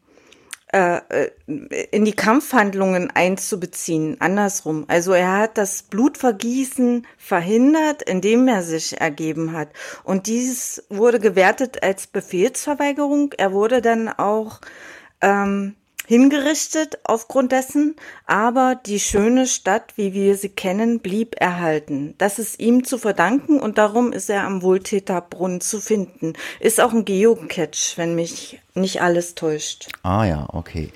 äh, 0.73 1.01
äh, 1.11 1.31
in 1.91 2.07
die 2.07 2.15
Kampfhandlungen 2.15 3.11
einzubeziehen. 3.11 4.17
Andersrum. 4.21 4.87
Also 4.89 5.13
er 5.13 5.37
hat 5.37 5.59
das 5.59 5.83
Blutvergießen 5.83 7.07
verhindert, 7.19 8.01
indem 8.01 8.49
er 8.49 8.63
sich 8.63 8.99
ergeben 8.99 9.53
hat. 9.53 9.69
Und 10.05 10.27
dies 10.27 10.83
wurde 10.89 11.21
gewertet 11.21 11.83
als 11.83 12.07
Befehlsverweigerung. 12.07 13.35
Er 13.37 13.53
wurde 13.53 13.83
dann 13.83 14.09
auch 14.09 14.63
ähm, 15.21 15.77
hingerichtet 16.13 16.99
aufgrund 17.05 17.53
dessen, 17.53 17.97
aber 18.27 18.75
die 18.75 19.01
schöne 19.01 19.47
Stadt, 19.47 19.95
wie 19.97 20.13
wir 20.13 20.37
sie 20.37 20.51
kennen, 20.51 21.01
blieb 21.01 21.37
erhalten. 21.41 22.15
Das 22.19 22.39
ist 22.39 22.61
ihm 22.61 22.85
zu 22.85 22.99
verdanken 22.99 23.59
und 23.59 23.79
darum 23.79 24.13
ist 24.13 24.29
er 24.29 24.45
am 24.45 24.61
Wohltäterbrunnen 24.61 25.63
zu 25.63 25.81
finden. 25.81 26.35
Ist 26.61 26.83
auch 26.83 26.93
ein 26.93 27.07
Geocache, 27.07 27.97
wenn 27.97 28.15
mich 28.15 28.61
nicht 28.75 29.03
alles 29.03 29.35
täuscht. 29.35 29.89
Ah 30.03 30.25
ja, 30.25 30.47
okay. 30.51 30.91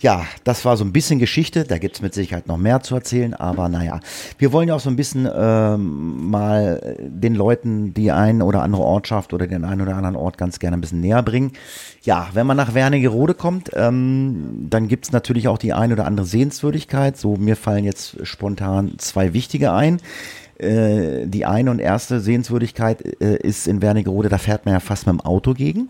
Ja, 0.00 0.26
das 0.44 0.66
war 0.66 0.76
so 0.76 0.84
ein 0.84 0.92
bisschen 0.92 1.18
Geschichte. 1.18 1.64
Da 1.64 1.78
gibt 1.78 1.96
es 1.96 2.02
mit 2.02 2.12
Sicherheit 2.12 2.46
noch 2.46 2.58
mehr 2.58 2.82
zu 2.82 2.94
erzählen. 2.94 3.32
Aber 3.32 3.70
naja, 3.70 4.00
wir 4.36 4.52
wollen 4.52 4.68
ja 4.68 4.74
auch 4.74 4.80
so 4.80 4.90
ein 4.90 4.96
bisschen 4.96 5.26
ähm, 5.34 6.30
mal 6.30 6.96
den 7.00 7.34
Leuten 7.34 7.94
die 7.94 8.12
ein 8.12 8.42
oder 8.42 8.62
andere 8.62 8.82
Ortschaft 8.82 9.32
oder 9.32 9.46
den 9.46 9.64
einen 9.64 9.80
oder 9.80 9.96
anderen 9.96 10.16
Ort 10.16 10.36
ganz 10.36 10.58
gerne 10.58 10.76
ein 10.76 10.82
bisschen 10.82 11.00
näher 11.00 11.22
bringen. 11.22 11.52
Ja, 12.02 12.28
wenn 12.34 12.46
man 12.46 12.58
nach 12.58 12.74
Wernigerode 12.74 13.32
kommt, 13.32 13.70
ähm, 13.72 14.53
dann 14.56 14.88
gibt 14.88 15.06
es 15.06 15.12
natürlich 15.12 15.48
auch 15.48 15.58
die 15.58 15.72
ein 15.72 15.92
oder 15.92 16.06
andere 16.06 16.26
Sehenswürdigkeit. 16.26 17.16
So, 17.16 17.36
mir 17.36 17.56
fallen 17.56 17.84
jetzt 17.84 18.26
spontan 18.26 18.94
zwei 18.98 19.32
wichtige 19.32 19.72
ein 19.72 20.00
äh, 20.58 21.26
die 21.26 21.46
eine 21.46 21.70
und 21.70 21.80
erste 21.80 22.20
Sehenswürdigkeit 22.20 23.02
äh, 23.20 23.36
ist 23.36 23.66
in 23.66 23.82
Wernigerode, 23.82 24.28
da 24.28 24.38
fährt 24.38 24.64
man 24.64 24.74
ja 24.74 24.80
fast 24.80 25.06
mit 25.06 25.14
dem 25.14 25.20
Auto 25.20 25.54
gegen. 25.54 25.88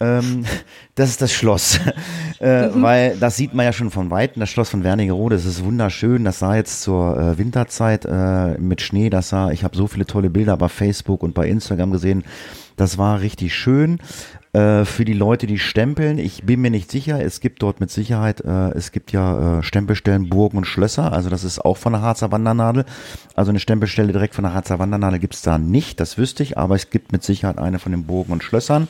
Ähm, 0.00 0.44
das 0.94 1.10
ist 1.10 1.22
das 1.22 1.32
Schloss. 1.32 1.78
äh, 2.40 2.68
mhm. 2.68 2.82
Weil 2.82 3.16
das 3.18 3.36
sieht 3.36 3.54
man 3.54 3.66
ja 3.66 3.72
schon 3.72 3.90
von 3.90 4.10
Weitem, 4.10 4.40
das 4.40 4.50
Schloss 4.50 4.70
von 4.70 4.82
Wernigerode. 4.82 5.36
Das 5.36 5.44
ist 5.44 5.64
wunderschön. 5.64 6.24
Das 6.24 6.38
sah 6.38 6.56
jetzt 6.56 6.82
zur 6.82 7.16
äh, 7.16 7.38
Winterzeit 7.38 8.06
äh, 8.06 8.58
mit 8.58 8.80
Schnee, 8.80 9.10
das 9.10 9.28
sah, 9.28 9.50
ich 9.50 9.64
habe 9.64 9.76
so 9.76 9.86
viele 9.86 10.06
tolle 10.06 10.30
Bilder 10.30 10.56
bei 10.56 10.68
Facebook 10.68 11.22
und 11.22 11.34
bei 11.34 11.48
Instagram 11.48 11.92
gesehen. 11.92 12.24
Das 12.76 12.96
war 12.96 13.20
richtig 13.20 13.54
schön. 13.54 13.98
Äh, 14.52 14.84
für 14.84 15.04
die 15.04 15.12
Leute, 15.12 15.46
die 15.46 15.58
stempeln, 15.58 16.18
ich 16.18 16.42
bin 16.42 16.60
mir 16.60 16.72
nicht 16.72 16.90
sicher, 16.90 17.24
es 17.24 17.38
gibt 17.40 17.62
dort 17.62 17.78
mit 17.78 17.90
Sicherheit, 17.90 18.40
äh, 18.40 18.70
es 18.70 18.90
gibt 18.90 19.12
ja 19.12 19.58
äh, 19.58 19.62
Stempelstellen, 19.62 20.28
Burgen 20.28 20.58
und 20.58 20.66
Schlösser, 20.66 21.12
also 21.12 21.30
das 21.30 21.44
ist 21.44 21.64
auch 21.64 21.76
von 21.76 21.92
der 21.92 22.02
Harzer 22.02 22.32
Wandernadel. 22.32 22.84
Also 23.36 23.50
eine 23.50 23.60
Stempelstelle 23.60 24.12
direkt 24.12 24.34
von 24.34 24.42
der 24.42 24.52
Harzer 24.52 24.80
Wandernadel 24.80 25.20
gibt's 25.20 25.42
da 25.42 25.56
nicht, 25.56 26.00
das 26.00 26.18
wüsste 26.18 26.42
ich, 26.42 26.58
aber 26.58 26.74
es 26.74 26.90
gibt 26.90 27.12
mit 27.12 27.22
Sicherheit 27.22 27.58
eine 27.58 27.78
von 27.78 27.92
den 27.92 28.06
Burgen 28.06 28.32
und 28.32 28.42
Schlössern. 28.42 28.88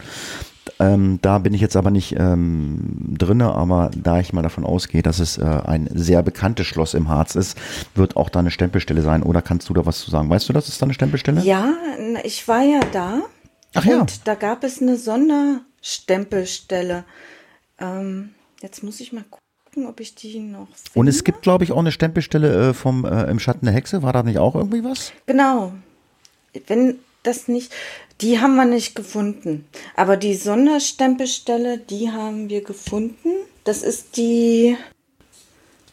Ähm, 0.79 1.19
da 1.21 1.39
bin 1.39 1.53
ich 1.53 1.61
jetzt 1.61 1.77
aber 1.77 1.91
nicht 1.91 2.17
ähm, 2.19 3.15
drinne, 3.19 3.55
aber 3.55 3.91
da 3.95 4.19
ich 4.19 4.33
mal 4.33 4.41
davon 4.41 4.65
ausgehe, 4.65 5.03
dass 5.03 5.19
es 5.19 5.37
äh, 5.37 5.45
ein 5.45 5.91
sehr 5.93 6.23
bekanntes 6.23 6.67
Schloss 6.67 6.95
im 6.95 7.09
Harz 7.09 7.35
ist, 7.35 7.59
wird 7.95 8.17
auch 8.17 8.31
da 8.31 8.39
eine 8.39 8.51
Stempelstelle 8.51 9.03
sein. 9.03 9.23
Oder 9.23 9.43
kannst 9.43 9.69
du 9.69 9.75
da 9.75 9.85
was 9.85 10.01
zu 10.01 10.11
sagen? 10.11 10.31
Weißt 10.31 10.49
du, 10.49 10.55
das 10.55 10.69
ist 10.69 10.81
da 10.81 10.87
eine 10.87 10.95
Stempelstelle? 10.95 11.43
Ja, 11.43 11.75
ich 12.25 12.49
war 12.49 12.63
ja 12.63 12.81
da. 12.93 13.21
Ach 13.75 13.85
ja. 13.85 14.01
Und 14.01 14.27
da 14.27 14.35
gab 14.35 14.65
es 14.65 14.83
eine 14.83 14.97
Sonderstempelstelle. 14.97 17.05
Ähm, 17.79 18.35
jetzt 18.63 18.83
muss 18.83 19.01
ich 19.01 19.13
mal 19.13 19.25
gucken, 19.31 19.87
ob 19.87 20.01
ich 20.01 20.15
die 20.15 20.41
noch 20.41 20.69
finde. 20.69 20.99
Und 20.99 21.09
es 21.09 21.25
gibt, 21.25 21.43
glaube 21.43 21.65
ich, 21.65 21.73
auch 21.73 21.79
eine 21.79 21.93
Stempelstelle 21.93 22.71
äh, 22.71 22.75
vom 22.75 23.05
äh, 23.05 23.31
im 23.31 23.39
Schatten 23.39 23.67
der 23.67 23.75
Hexe. 23.75 24.03
War 24.03 24.13
da 24.13 24.23
nicht 24.23 24.39
auch 24.39 24.55
irgendwie 24.55 24.85
was? 24.85 25.13
Genau. 25.27 25.73
Wenn 26.67 26.99
das 27.23 27.49
nicht, 27.49 27.73
die 28.21 28.41
haben 28.41 28.57
wir 28.57 28.65
nicht 28.65 28.95
gefunden. 28.95 29.67
Aber 29.95 30.17
die 30.17 30.35
Sonderstempelstelle, 30.35 31.79
die 31.79 32.11
haben 32.11 32.49
wir 32.49 32.65
gefunden. 32.65 33.29
Das 33.65 33.83
ist 33.83 34.17
die. 34.17 34.77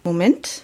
Moment. 0.03 0.63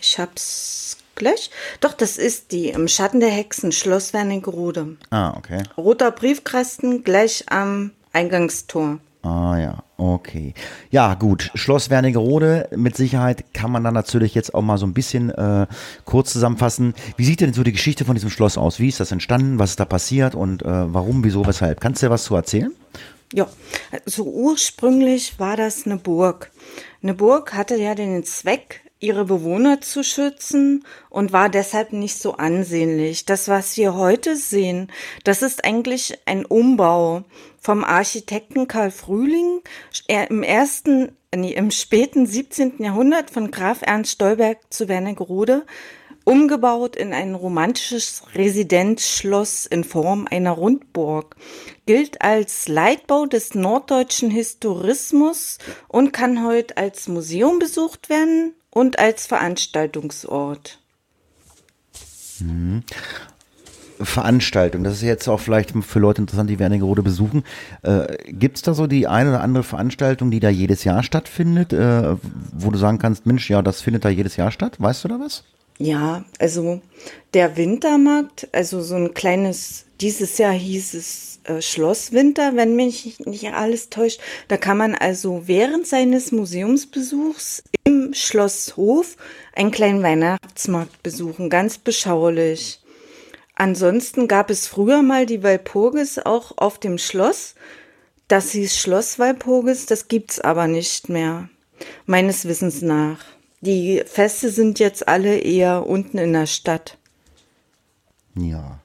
Ich 0.00 0.18
hab's 0.18 0.98
gleich. 1.16 1.50
Doch, 1.80 1.92
das 1.92 2.18
ist 2.18 2.52
die 2.52 2.68
im 2.68 2.88
Schatten 2.88 3.20
der 3.20 3.30
Hexen, 3.30 3.72
Schloss 3.72 4.12
Wernigerode. 4.12 4.96
Ah, 5.10 5.36
okay. 5.36 5.62
Roter 5.76 6.10
Briefkasten 6.10 7.02
gleich 7.02 7.44
am 7.48 7.90
Eingangstor. 8.12 8.98
Ah 9.26 9.58
ja, 9.58 9.82
okay. 9.96 10.54
Ja, 10.90 11.14
gut. 11.14 11.50
Schloss 11.54 11.90
Wernigerode, 11.90 12.68
mit 12.76 12.96
Sicherheit 12.96 13.52
kann 13.52 13.72
man 13.72 13.82
dann 13.82 13.94
natürlich 13.94 14.36
jetzt 14.36 14.54
auch 14.54 14.62
mal 14.62 14.78
so 14.78 14.86
ein 14.86 14.94
bisschen 14.94 15.30
äh, 15.30 15.66
kurz 16.04 16.32
zusammenfassen. 16.32 16.94
Wie 17.16 17.24
sieht 17.24 17.40
denn 17.40 17.52
so 17.52 17.64
die 17.64 17.72
Geschichte 17.72 18.04
von 18.04 18.14
diesem 18.14 18.30
Schloss 18.30 18.56
aus? 18.56 18.78
Wie 18.78 18.88
ist 18.88 19.00
das 19.00 19.10
entstanden? 19.10 19.58
Was 19.58 19.70
ist 19.70 19.80
da 19.80 19.84
passiert 19.84 20.36
und 20.36 20.62
äh, 20.62 20.94
warum, 20.94 21.24
wieso, 21.24 21.44
weshalb? 21.44 21.80
Kannst 21.80 22.02
du 22.02 22.06
dir 22.06 22.10
was 22.10 22.22
zu 22.22 22.36
erzählen? 22.36 22.72
Ja, 23.32 23.48
so 24.04 24.22
also 24.22 24.24
ursprünglich 24.24 25.40
war 25.40 25.56
das 25.56 25.86
eine 25.86 25.96
Burg. 25.96 26.52
Eine 27.02 27.14
Burg 27.14 27.54
hatte 27.54 27.74
ja 27.76 27.96
den 27.96 28.22
Zweck, 28.22 28.82
ihre 28.98 29.26
Bewohner 29.26 29.80
zu 29.80 30.02
schützen 30.02 30.84
und 31.10 31.32
war 31.32 31.48
deshalb 31.48 31.92
nicht 31.92 32.18
so 32.18 32.34
ansehnlich. 32.34 33.26
Das, 33.26 33.48
was 33.48 33.76
wir 33.76 33.94
heute 33.94 34.36
sehen, 34.36 34.90
das 35.24 35.42
ist 35.42 35.64
eigentlich 35.64 36.18
ein 36.24 36.46
Umbau 36.46 37.24
vom 37.58 37.84
Architekten 37.84 38.68
Karl 38.68 38.90
Frühling 38.90 39.60
im 40.06 40.42
ersten, 40.42 41.12
nee, 41.34 41.52
im 41.52 41.70
späten 41.70 42.26
17. 42.26 42.82
Jahrhundert 42.82 43.30
von 43.30 43.50
Graf 43.50 43.82
Ernst 43.82 44.12
Stolberg 44.12 44.58
zu 44.70 44.88
Wernigerode 44.88 45.66
umgebaut 46.24 46.96
in 46.96 47.12
ein 47.12 47.36
romantisches 47.36 48.24
Residenzschloss 48.34 49.64
in 49.64 49.84
Form 49.84 50.26
einer 50.28 50.50
Rundburg, 50.50 51.36
gilt 51.86 52.20
als 52.20 52.66
Leitbau 52.66 53.26
des 53.26 53.54
norddeutschen 53.54 54.32
Historismus 54.32 55.58
und 55.86 56.12
kann 56.12 56.44
heute 56.44 56.76
als 56.78 57.06
Museum 57.06 57.60
besucht 57.60 58.08
werden 58.08 58.54
und 58.76 58.98
als 58.98 59.26
Veranstaltungsort. 59.26 60.78
Mhm. 62.40 62.82
Veranstaltung, 63.98 64.84
das 64.84 64.96
ist 64.96 65.02
jetzt 65.02 65.26
auch 65.28 65.40
vielleicht 65.40 65.72
für 65.82 65.98
Leute 65.98 66.20
interessant, 66.20 66.50
die 66.50 66.58
Wernigerode 66.58 67.02
besuchen. 67.02 67.42
Äh, 67.80 68.18
Gibt 68.30 68.56
es 68.56 68.62
da 68.62 68.74
so 68.74 68.86
die 68.86 69.06
eine 69.06 69.30
oder 69.30 69.40
andere 69.40 69.64
Veranstaltung, 69.64 70.30
die 70.30 70.40
da 70.40 70.50
jedes 70.50 70.84
Jahr 70.84 71.02
stattfindet, 71.02 71.72
äh, 71.72 72.16
wo 72.52 72.70
du 72.70 72.76
sagen 72.76 72.98
kannst, 72.98 73.24
Mensch, 73.24 73.48
ja, 73.48 73.62
das 73.62 73.80
findet 73.80 74.04
da 74.04 74.10
jedes 74.10 74.36
Jahr 74.36 74.50
statt? 74.50 74.76
Weißt 74.78 75.04
du 75.04 75.08
da 75.08 75.18
was? 75.18 75.42
Ja, 75.78 76.24
also 76.38 76.80
der 77.34 77.56
Wintermarkt, 77.56 78.48
also 78.52 78.80
so 78.80 78.94
ein 78.94 79.12
kleines, 79.12 79.84
dieses 80.00 80.38
Jahr 80.38 80.52
hieß 80.52 80.94
es 80.94 81.40
äh, 81.44 81.60
Schlosswinter, 81.60 82.56
wenn 82.56 82.76
mich 82.76 83.18
nicht 83.20 83.52
alles 83.52 83.90
täuscht. 83.90 84.20
Da 84.48 84.56
kann 84.56 84.78
man 84.78 84.94
also 84.94 85.42
während 85.46 85.86
seines 85.86 86.32
Museumsbesuchs 86.32 87.62
im 87.84 88.14
Schlosshof 88.14 89.16
einen 89.54 89.70
kleinen 89.70 90.02
Weihnachtsmarkt 90.02 91.02
besuchen, 91.02 91.50
ganz 91.50 91.76
beschaulich. 91.76 92.80
Ansonsten 93.54 94.28
gab 94.28 94.50
es 94.50 94.66
früher 94.66 95.02
mal 95.02 95.26
die 95.26 95.42
Walpurgis 95.42 96.18
auch 96.18 96.56
auf 96.56 96.78
dem 96.78 96.96
Schloss. 96.96 97.54
Das 98.28 98.50
hieß 98.52 98.76
Schloss 98.78 99.18
Walpurgis, 99.18 99.86
das 99.86 100.08
gibt's 100.08 100.40
aber 100.40 100.66
nicht 100.66 101.08
mehr, 101.10 101.48
meines 102.06 102.46
Wissens 102.46 102.82
nach. 102.82 103.35
Die 103.60 104.02
Feste 104.06 104.50
sind 104.50 104.78
jetzt 104.78 105.08
alle 105.08 105.38
eher 105.38 105.86
unten 105.86 106.18
in 106.18 106.32
der 106.32 106.46
Stadt. 106.46 106.98
Ja. 108.34 108.80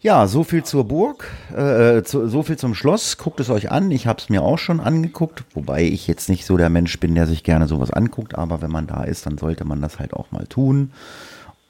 Ja, 0.00 0.26
so 0.26 0.42
viel 0.42 0.64
zur 0.64 0.84
Burg, 0.84 1.30
äh, 1.56 2.02
zu, 2.02 2.26
so 2.26 2.42
viel 2.42 2.56
zum 2.58 2.74
Schloss. 2.74 3.18
Guckt 3.18 3.38
es 3.38 3.50
euch 3.50 3.70
an. 3.70 3.92
Ich 3.92 4.08
habe 4.08 4.20
es 4.20 4.28
mir 4.28 4.42
auch 4.42 4.58
schon 4.58 4.80
angeguckt, 4.80 5.44
wobei 5.54 5.84
ich 5.84 6.08
jetzt 6.08 6.28
nicht 6.28 6.44
so 6.44 6.56
der 6.56 6.70
Mensch 6.70 6.98
bin, 6.98 7.14
der 7.14 7.28
sich 7.28 7.44
gerne 7.44 7.68
sowas 7.68 7.92
anguckt. 7.92 8.34
Aber 8.34 8.62
wenn 8.62 8.70
man 8.70 8.88
da 8.88 9.04
ist, 9.04 9.26
dann 9.26 9.38
sollte 9.38 9.64
man 9.64 9.80
das 9.80 10.00
halt 10.00 10.12
auch 10.12 10.32
mal 10.32 10.46
tun. 10.48 10.92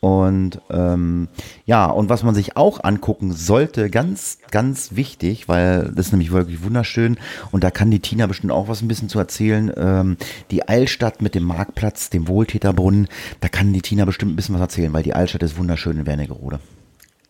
Und 0.02 0.60
ähm, 0.68 1.28
ja, 1.64 1.86
und 1.86 2.08
was 2.08 2.24
man 2.24 2.34
sich 2.34 2.56
auch 2.56 2.82
angucken 2.82 3.30
sollte, 3.30 3.88
ganz, 3.88 4.38
ganz 4.50 4.96
wichtig, 4.96 5.46
weil 5.46 5.92
das 5.94 6.06
ist 6.06 6.12
nämlich 6.12 6.32
wirklich 6.32 6.64
wunderschön 6.64 7.18
und 7.52 7.62
da 7.62 7.70
kann 7.70 7.92
die 7.92 8.00
Tina 8.00 8.26
bestimmt 8.26 8.52
auch 8.52 8.66
was 8.66 8.82
ein 8.82 8.88
bisschen 8.88 9.08
zu 9.08 9.20
erzählen. 9.20 9.72
Ähm, 9.76 10.16
die 10.50 10.66
Altstadt 10.66 11.22
mit 11.22 11.36
dem 11.36 11.44
Marktplatz, 11.44 12.10
dem 12.10 12.26
Wohltäterbrunnen, 12.26 13.06
da 13.38 13.48
kann 13.48 13.72
die 13.72 13.80
Tina 13.80 14.04
bestimmt 14.04 14.32
ein 14.32 14.36
bisschen 14.36 14.56
was 14.56 14.62
erzählen, 14.62 14.92
weil 14.92 15.04
die 15.04 15.14
Altstadt 15.14 15.44
ist 15.44 15.56
wunderschön 15.56 15.96
in 15.96 16.04
Wernigerode. 16.04 16.58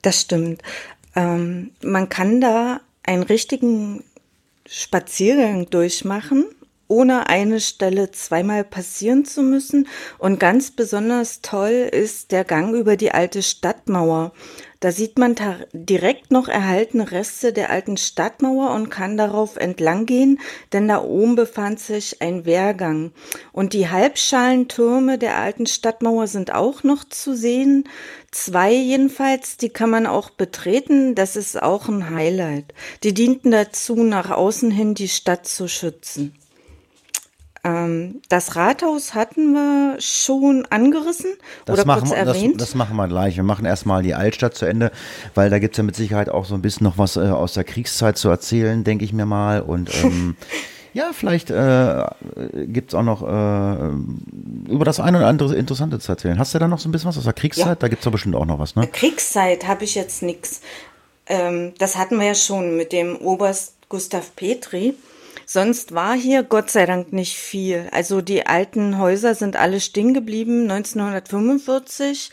Das 0.00 0.22
stimmt. 0.22 0.62
Ähm, 1.14 1.72
man 1.84 2.08
kann 2.08 2.40
da 2.40 2.80
einen 3.02 3.22
richtigen 3.22 4.02
Spaziergang 4.66 5.68
durchmachen, 5.68 6.46
ohne 6.92 7.30
eine 7.30 7.58
Stelle 7.58 8.11
zweimal 8.11 8.64
passieren 8.64 9.25
zu 9.25 9.42
müssen. 9.42 9.88
Und 10.18 10.38
ganz 10.38 10.70
besonders 10.70 11.40
toll 11.40 11.88
ist 11.90 12.32
der 12.32 12.44
Gang 12.44 12.75
über 12.75 12.99
die 12.99 13.12
alte 13.12 13.42
Stadtmauer. 13.42 14.32
Da 14.80 14.90
sieht 14.90 15.16
man 15.16 15.37
direkt 15.72 16.32
noch 16.32 16.49
erhaltene 16.49 17.11
Reste 17.12 17.52
der 17.52 17.70
alten 17.70 17.96
Stadtmauer 17.96 18.72
und 18.72 18.90
kann 18.90 19.16
darauf 19.16 19.56
entlang 19.56 20.06
gehen, 20.06 20.40
denn 20.72 20.88
da 20.88 21.02
oben 21.02 21.37
befand 21.37 21.78
sich 21.78 22.20
ein 22.20 22.44
Wehrgang. 22.44 23.12
Und 23.52 23.75
die 23.75 23.88
Halbschalentürme 23.88 25.18
der 25.18 25.38
alten 25.38 25.66
Stadtmauer 25.66 26.26
sind 26.26 26.52
auch 26.52 26.82
noch 26.82 27.04
zu 27.04 27.34
sehen. 27.34 27.88
Zwei 28.32 28.72
jedenfalls, 28.72 29.56
die 29.56 29.68
kann 29.70 29.88
man 29.88 30.06
auch 30.06 30.30
betreten. 30.30 31.14
Das 31.14 31.37
ist 31.37 31.62
auch 31.62 31.88
ein 31.88 32.11
Highlight. 32.11 32.75
Die 33.04 33.14
dienten 33.14 33.52
dazu, 33.52 34.02
nach 34.02 34.30
außen 34.30 34.72
hin 34.72 34.94
die 34.94 35.08
Stadt 35.08 35.46
zu 35.46 35.68
schützen. 35.68 36.37
Ähm, 37.64 38.21
das 38.28 38.57
Rathaus 38.57 39.14
hatten 39.14 39.52
wir 39.52 40.00
schon 40.00 40.66
angerissen 40.71 41.31
das 41.64 41.75
oder 41.75 41.87
machen, 41.87 42.09
kurz 42.09 42.12
erwähnt. 42.12 42.61
Das, 42.61 42.71
das, 42.71 42.75
machen 42.75 42.97
wir 42.97 43.07
gleich. 43.07 43.37
Wir 43.37 43.45
machen 43.45 43.64
erstmal 43.64 44.02
die 44.02 44.14
Altstadt 44.14 44.54
zu 44.54 44.66
Ende, 44.66 44.90
weil 45.37 45.49
da 45.49 45.61
gibt 45.61 45.75
es 45.75 45.78
ja 45.78 45.85
mit 45.85 45.95
Sicherheit 45.95 46.28
auch 46.28 46.45
so 46.45 46.54
ein 46.54 46.62
bisschen 46.62 46.85
noch 46.85 46.99
was 46.99 47.16
äh, 47.16 47.21
aus 47.21 47.54
der 47.54 47.62
Kriegszeit 47.62 48.19
zu 48.19 48.28
erzählen, 48.28 48.83
denke 48.83 49.04
ich 49.04 49.12
mir 49.12 49.26
mal. 49.26 49.61
Und 49.61 49.95
ähm, 50.02 50.37
ja, 50.92 51.12
vielleicht 51.12 51.50
äh, 51.50 52.04
gibt 52.66 52.92
es 52.92 52.95
auch 52.97 53.04
noch 53.04 53.23
äh, 53.23 54.73
über 54.73 54.85
das 54.85 54.99
eine 54.99 55.19
oder 55.19 55.28
andere 55.28 55.54
Interessante 55.54 56.00
zu 56.00 56.11
erzählen. 56.11 56.40
Hast 56.40 56.54
du 56.54 56.59
da 56.59 56.66
noch 56.66 56.81
so 56.81 56.88
ein 56.88 56.92
bisschen 56.92 57.11
was 57.11 57.19
aus 57.19 57.25
der 57.25 57.33
Kriegszeit? 57.33 57.66
Ja. 57.66 57.75
Da 57.76 57.87
gibt 57.87 58.00
es 58.00 58.04
doch 58.04 58.12
bestimmt 58.12 58.35
auch 58.35 58.47
noch 58.47 58.59
was, 58.59 58.75
ne? 58.75 58.88
Kriegszeit 58.88 59.69
habe 59.69 59.85
ich 59.85 59.95
jetzt 59.95 60.25
nichts. 60.25 60.62
Ähm, 61.26 61.75
das 61.78 61.97
hatten 61.97 62.19
wir 62.19 62.26
ja 62.26 62.35
schon 62.35 62.76
mit 62.76 62.90
dem 62.90 63.14
Oberst 63.19 63.75
Gustav 63.88 64.35
Petri. 64.35 64.95
Sonst 65.46 65.92
war 65.92 66.14
hier 66.14 66.42
Gott 66.42 66.70
sei 66.70 66.86
Dank 66.86 67.12
nicht 67.12 67.36
viel. 67.36 67.88
Also 67.92 68.20
die 68.20 68.46
alten 68.46 68.98
Häuser 68.98 69.34
sind 69.34 69.56
alle 69.56 69.80
stehen 69.80 70.14
geblieben 70.14 70.70
1945. 70.70 72.30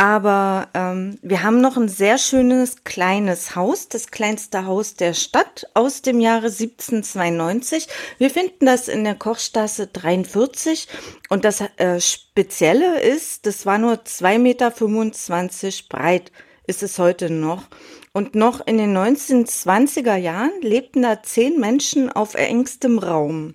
Aber 0.00 0.68
ähm, 0.72 1.18
wir 1.20 1.42
haben 1.42 1.60
noch 1.60 1.76
ein 1.76 1.90
sehr 1.90 2.16
schönes 2.16 2.84
kleines 2.84 3.54
Haus, 3.54 3.88
das 3.88 4.10
kleinste 4.10 4.64
Haus 4.64 4.94
der 4.94 5.12
Stadt 5.12 5.66
aus 5.74 6.00
dem 6.00 6.20
Jahre 6.20 6.46
1792. 6.46 7.86
Wir 8.16 8.30
finden 8.30 8.64
das 8.64 8.88
in 8.88 9.04
der 9.04 9.14
Kochstraße 9.14 9.88
43 9.88 10.88
und 11.28 11.44
das 11.44 11.62
äh, 11.76 12.00
Spezielle 12.00 12.98
ist, 13.00 13.44
das 13.44 13.66
war 13.66 13.76
nur 13.76 13.96
2,25 13.96 14.38
Meter 14.38 14.70
breit, 15.90 16.32
ist 16.66 16.82
es 16.82 16.98
heute 16.98 17.28
noch. 17.28 17.64
Und 18.12 18.34
noch 18.34 18.66
in 18.66 18.78
den 18.78 18.96
1920er 18.96 20.16
Jahren 20.16 20.50
lebten 20.62 21.02
da 21.02 21.22
zehn 21.22 21.60
Menschen 21.60 22.10
auf 22.10 22.34
engstem 22.34 22.98
Raum. 22.98 23.54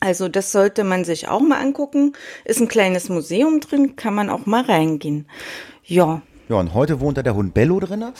Also 0.00 0.28
das 0.28 0.50
sollte 0.50 0.82
man 0.82 1.04
sich 1.04 1.28
auch 1.28 1.40
mal 1.40 1.60
angucken. 1.60 2.12
Ist 2.44 2.60
ein 2.60 2.68
kleines 2.68 3.08
Museum 3.08 3.60
drin, 3.60 3.94
kann 3.94 4.14
man 4.14 4.30
auch 4.30 4.46
mal 4.46 4.64
reingehen. 4.64 5.28
Ja. 5.84 6.22
Ja, 6.48 6.56
und 6.56 6.74
heute 6.74 7.00
wohnt 7.00 7.18
da 7.18 7.22
der 7.22 7.36
Hund 7.36 7.54
Bello 7.54 7.78
drin. 7.80 8.04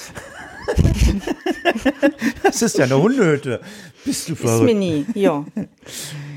das 2.42 2.62
ist 2.62 2.78
ja 2.78 2.84
eine 2.84 2.96
Hundehütte. 2.96 3.60
Bist 4.04 4.28
du 4.28 4.34
verrückt? 4.34 4.70
Ist 4.70 4.74
Mini, 4.74 5.06
ja. 5.14 5.44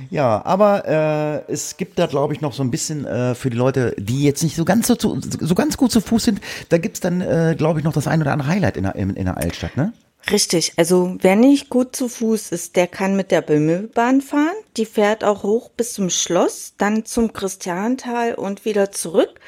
Ja, 0.10 0.44
aber 0.46 1.46
äh, 1.48 1.52
es 1.52 1.78
gibt 1.78 2.00
da, 2.00 2.06
glaube 2.06 2.34
ich, 2.34 2.42
noch 2.42 2.54
so 2.54 2.64
ein 2.64 2.72
bisschen 2.72 3.06
äh, 3.06 3.36
für 3.36 3.50
die 3.50 3.58
Leute, 3.58 3.96
die 3.98 4.24
jetzt 4.24 4.44
nicht 4.44 4.56
so 4.56 4.66
ganz 4.66 4.88
so, 4.88 4.96
zu, 4.96 5.20
so 5.22 5.56
ganz 5.56 5.78
gut 5.78 5.92
zu 5.92 6.02
Fuß 6.02 6.24
sind, 6.24 6.42
da 6.70 6.78
gibt's 6.78 7.00
dann, 7.00 7.22
äh, 7.22 7.56
glaube 7.58 7.80
ich, 7.80 7.86
noch 7.86 7.94
das 7.94 8.08
ein 8.08 8.22
oder 8.22 8.32
andere 8.32 8.50
Highlight 8.50 8.78
in 8.78 8.84
der, 8.84 8.96
in, 8.96 9.12
in 9.12 9.26
der 9.26 9.38
Altstadt, 9.38 9.76
ne? 9.78 9.94
Richtig, 10.30 10.74
also 10.76 11.16
wer 11.22 11.38
nicht 11.38 11.70
gut 11.70 11.96
zu 11.96 12.10
Fuß 12.10 12.52
ist, 12.52 12.76
der 12.76 12.88
kann 12.88 13.16
mit 13.16 13.32
der 13.32 13.42
Bimmelbahn 13.42 14.20
fahren. 14.22 14.56
Die 14.76 14.86
fährt 14.86 15.24
auch 15.24 15.44
hoch 15.44 15.70
bis 15.70 15.94
zum 15.94 16.10
Schloss, 16.10 16.74
dann 16.78 17.06
zum 17.06 17.32
Christiantal 17.32 18.34
und 18.34 18.66
wieder 18.66 18.92
zurück. 18.92 19.40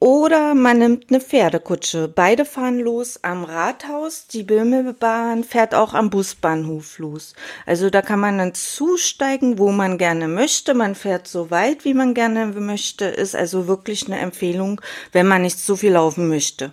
Oder 0.00 0.54
man 0.54 0.78
nimmt 0.78 1.06
eine 1.10 1.20
Pferdekutsche. 1.20 2.06
Beide 2.06 2.44
fahren 2.44 2.78
los 2.78 3.24
am 3.24 3.42
Rathaus. 3.42 4.28
Die 4.28 4.44
Böhmebahn 4.44 5.42
fährt 5.42 5.74
auch 5.74 5.92
am 5.92 6.08
Busbahnhof 6.08 7.00
los. 7.00 7.34
Also 7.66 7.90
da 7.90 8.00
kann 8.00 8.20
man 8.20 8.38
dann 8.38 8.54
zusteigen, 8.54 9.58
wo 9.58 9.72
man 9.72 9.98
gerne 9.98 10.28
möchte. 10.28 10.74
Man 10.74 10.94
fährt 10.94 11.26
so 11.26 11.50
weit, 11.50 11.84
wie 11.84 11.94
man 11.94 12.14
gerne 12.14 12.46
möchte. 12.46 13.06
Ist 13.06 13.34
also 13.34 13.66
wirklich 13.66 14.06
eine 14.06 14.20
Empfehlung, 14.20 14.80
wenn 15.10 15.26
man 15.26 15.42
nicht 15.42 15.58
so 15.58 15.74
viel 15.74 15.92
laufen 15.92 16.28
möchte. 16.28 16.70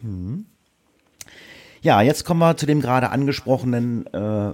Mhm. 0.00 0.46
Ja, 1.82 2.00
jetzt 2.02 2.24
kommen 2.24 2.40
wir 2.40 2.56
zu 2.56 2.66
dem 2.66 2.80
gerade 2.80 3.10
angesprochenen, 3.10 4.06
äh, 4.06 4.52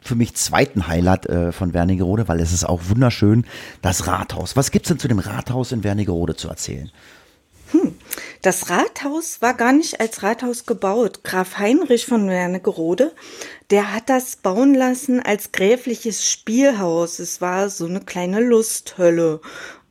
für 0.00 0.14
mich 0.16 0.34
zweiten 0.34 0.88
Highlight 0.88 1.26
äh, 1.26 1.52
von 1.52 1.74
Wernigerode, 1.74 2.28
weil 2.28 2.40
es 2.40 2.52
ist 2.52 2.64
auch 2.64 2.80
wunderschön, 2.88 3.44
das 3.82 4.06
Rathaus. 4.06 4.56
Was 4.56 4.70
gibt's 4.70 4.88
denn 4.88 4.98
zu 4.98 5.06
dem 5.06 5.18
Rathaus 5.20 5.70
in 5.70 5.84
Wernigerode 5.84 6.34
zu 6.34 6.48
erzählen? 6.48 6.90
Das 8.46 8.70
Rathaus 8.70 9.42
war 9.42 9.54
gar 9.54 9.72
nicht 9.72 9.98
als 9.98 10.22
Rathaus 10.22 10.66
gebaut. 10.66 11.24
Graf 11.24 11.58
Heinrich 11.58 12.06
von 12.06 12.28
Wernigerode, 12.28 13.12
der 13.70 13.92
hat 13.92 14.08
das 14.08 14.36
bauen 14.36 14.72
lassen 14.72 15.18
als 15.18 15.50
gräfliches 15.50 16.30
Spielhaus. 16.30 17.18
Es 17.18 17.40
war 17.40 17.70
so 17.70 17.86
eine 17.86 18.02
kleine 18.02 18.38
Lusthölle. 18.38 19.40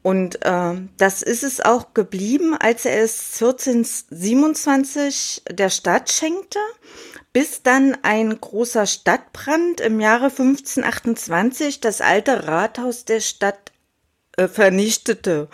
Und 0.04 0.46
äh, 0.46 0.76
das 0.96 1.22
ist 1.22 1.44
es 1.44 1.60
auch 1.60 1.94
geblieben, 1.94 2.56
als 2.58 2.86
er 2.86 3.04
es 3.04 3.34
1427 3.42 5.44
der 5.50 5.70
Stadt 5.70 6.10
schenkte, 6.10 6.60
bis 7.34 7.62
dann 7.62 7.98
ein 8.04 8.40
großer 8.40 8.86
Stadtbrand 8.86 9.82
im 9.82 10.00
Jahre 10.00 10.28
1528 10.28 11.82
das 11.82 12.00
alte 12.00 12.48
Rathaus 12.48 13.04
der 13.04 13.20
Stadt 13.20 13.74
äh, 14.38 14.48
vernichtete. 14.48 15.50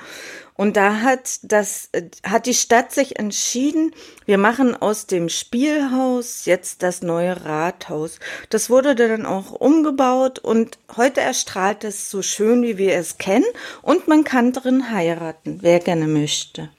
Und 0.61 0.77
da 0.77 1.01
hat 1.01 1.39
das, 1.41 1.89
hat 2.21 2.45
die 2.45 2.53
Stadt 2.53 2.91
sich 2.91 3.17
entschieden, 3.17 3.93
wir 4.27 4.37
machen 4.37 4.79
aus 4.79 5.07
dem 5.07 5.27
Spielhaus 5.27 6.45
jetzt 6.45 6.83
das 6.83 7.01
neue 7.01 7.45
Rathaus. 7.45 8.19
Das 8.51 8.69
wurde 8.69 8.93
dann 8.93 9.25
auch 9.25 9.53
umgebaut 9.53 10.37
und 10.37 10.77
heute 10.95 11.19
erstrahlt 11.19 11.83
es 11.83 12.11
so 12.11 12.21
schön, 12.21 12.61
wie 12.61 12.77
wir 12.77 12.93
es 12.93 13.17
kennen. 13.17 13.45
Und 13.81 14.07
man 14.07 14.24
kann 14.24 14.53
drin 14.53 14.91
heiraten, 14.91 15.57
wer 15.63 15.79
gerne 15.79 16.05
möchte. 16.05 16.69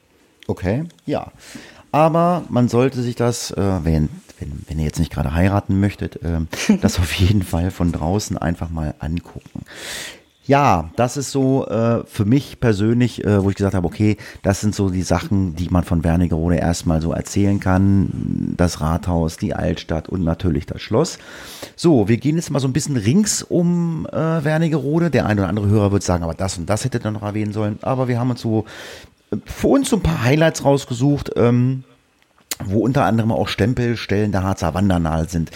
Okay, 0.47 0.85
ja. 1.05 1.33
Aber 1.91 2.45
man 2.51 2.69
sollte 2.69 3.03
sich 3.03 3.17
das, 3.17 3.51
äh, 3.51 3.85
wenn, 3.85 4.11
wenn, 4.39 4.65
wenn 4.69 4.79
ihr 4.79 4.85
jetzt 4.85 5.01
nicht 5.01 5.13
gerade 5.13 5.35
heiraten 5.35 5.81
möchtet, 5.81 6.23
äh, 6.23 6.39
das 6.81 7.01
auf 7.01 7.13
jeden 7.15 7.43
Fall 7.43 7.73
von 7.73 7.91
draußen 7.91 8.39
einfach 8.39 8.71
mal 8.71 8.95
angucken. 9.01 9.65
Ja, 10.45 10.91
das 10.97 11.17
ist 11.17 11.31
so 11.31 11.67
äh, 11.69 12.05
für 12.05 12.25
mich 12.25 12.59
persönlich, 12.59 13.25
äh, 13.25 13.45
wo 13.45 13.51
ich 13.51 13.57
gesagt 13.57 13.75
habe, 13.75 13.87
okay, 13.87 14.17
das 14.43 14.61
sind 14.61 14.75
so 14.75 14.91
die 14.91 15.03
Sachen, 15.03 15.55
die 15.55 15.69
man 15.69 15.85
von 15.85 16.03
Wernigerode 16.03 16.57
erstmal 16.57 17.01
so 17.01 17.13
erzählen 17.13 17.61
kann. 17.61 18.55
Das 18.57 18.81
Rathaus, 18.81 19.37
die 19.37 19.55
Altstadt 19.55 20.09
und 20.09 20.25
natürlich 20.25 20.67
das 20.67 20.83
Schloss. 20.83 21.19
So, 21.77 22.09
wir 22.09 22.17
gehen 22.17 22.37
jetzt 22.37 22.51
mal 22.51 22.59
so 22.59 22.67
ein 22.67 22.73
bisschen 22.73 22.97
rings 22.97 23.45
um 23.45 24.07
äh, 24.11 24.17
Wernigerode. 24.17 25.11
Der 25.11 25.27
eine 25.27 25.43
oder 25.43 25.49
andere 25.49 25.69
Hörer 25.69 25.93
wird 25.93 26.03
sagen, 26.03 26.25
aber 26.25 26.35
das 26.35 26.59
und 26.59 26.69
das 26.69 26.85
hätte 26.85 26.99
dann 26.99 27.15
noch 27.15 27.23
erwähnen 27.23 27.53
sollen. 27.53 27.79
Aber 27.83 28.09
wir 28.09 28.19
haben 28.19 28.31
uns 28.31 28.41
so 28.41 28.65
äh, 29.31 29.37
für 29.47 29.69
uns 29.69 29.91
so 29.91 29.97
ein 29.97 30.03
paar 30.03 30.25
Highlights 30.25 30.65
rausgesucht. 30.65 31.31
Ähm, 31.37 31.85
wo 32.67 32.81
unter 32.81 33.05
anderem 33.05 33.33
auch 33.33 33.49
Stempelstellen 33.49 34.33
der 34.33 34.43
Harzer 34.43 34.75
Wandernahe 34.75 35.29
sind. 35.29 35.51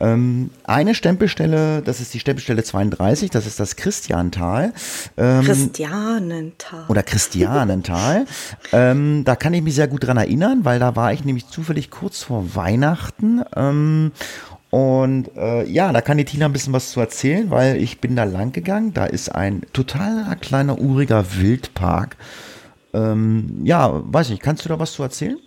Ähm, 0.00 0.50
eine 0.64 0.94
Stempelstelle, 0.94 1.82
das 1.82 2.00
ist 2.00 2.14
die 2.14 2.20
Stempelstelle 2.20 2.62
32, 2.62 3.30
das 3.30 3.46
ist 3.46 3.60
das 3.60 3.76
Christiantal. 3.76 4.72
Ähm, 5.16 5.42
Christianental. 5.42 6.84
Oder 6.88 7.02
Christianental. 7.02 8.26
ähm, 8.72 9.22
da 9.24 9.36
kann 9.36 9.54
ich 9.54 9.62
mich 9.62 9.74
sehr 9.74 9.88
gut 9.88 10.06
dran 10.06 10.16
erinnern, 10.16 10.60
weil 10.64 10.78
da 10.78 10.96
war 10.96 11.12
ich 11.12 11.24
nämlich 11.24 11.48
zufällig 11.48 11.90
kurz 11.90 12.22
vor 12.22 12.54
Weihnachten. 12.54 13.42
Ähm, 13.56 14.12
und 14.74 15.36
äh, 15.36 15.64
ja, 15.70 15.92
da 15.92 16.00
kann 16.00 16.18
die 16.18 16.24
Tina 16.24 16.46
ein 16.46 16.52
bisschen 16.52 16.72
was 16.72 16.90
zu 16.90 16.98
erzählen, 16.98 17.48
weil 17.48 17.76
ich 17.76 18.00
bin 18.00 18.16
da 18.16 18.24
lang 18.24 18.50
gegangen. 18.50 18.92
Da 18.92 19.04
ist 19.04 19.32
ein 19.32 19.62
total 19.72 20.34
kleiner, 20.40 20.80
uriger 20.80 21.36
Wildpark. 21.36 22.16
Ähm, 22.92 23.60
ja, 23.62 24.02
weiß 24.04 24.30
nicht, 24.30 24.42
kannst 24.42 24.64
du 24.64 24.68
da 24.68 24.80
was 24.80 24.92
zu 24.92 25.04
erzählen? 25.04 25.38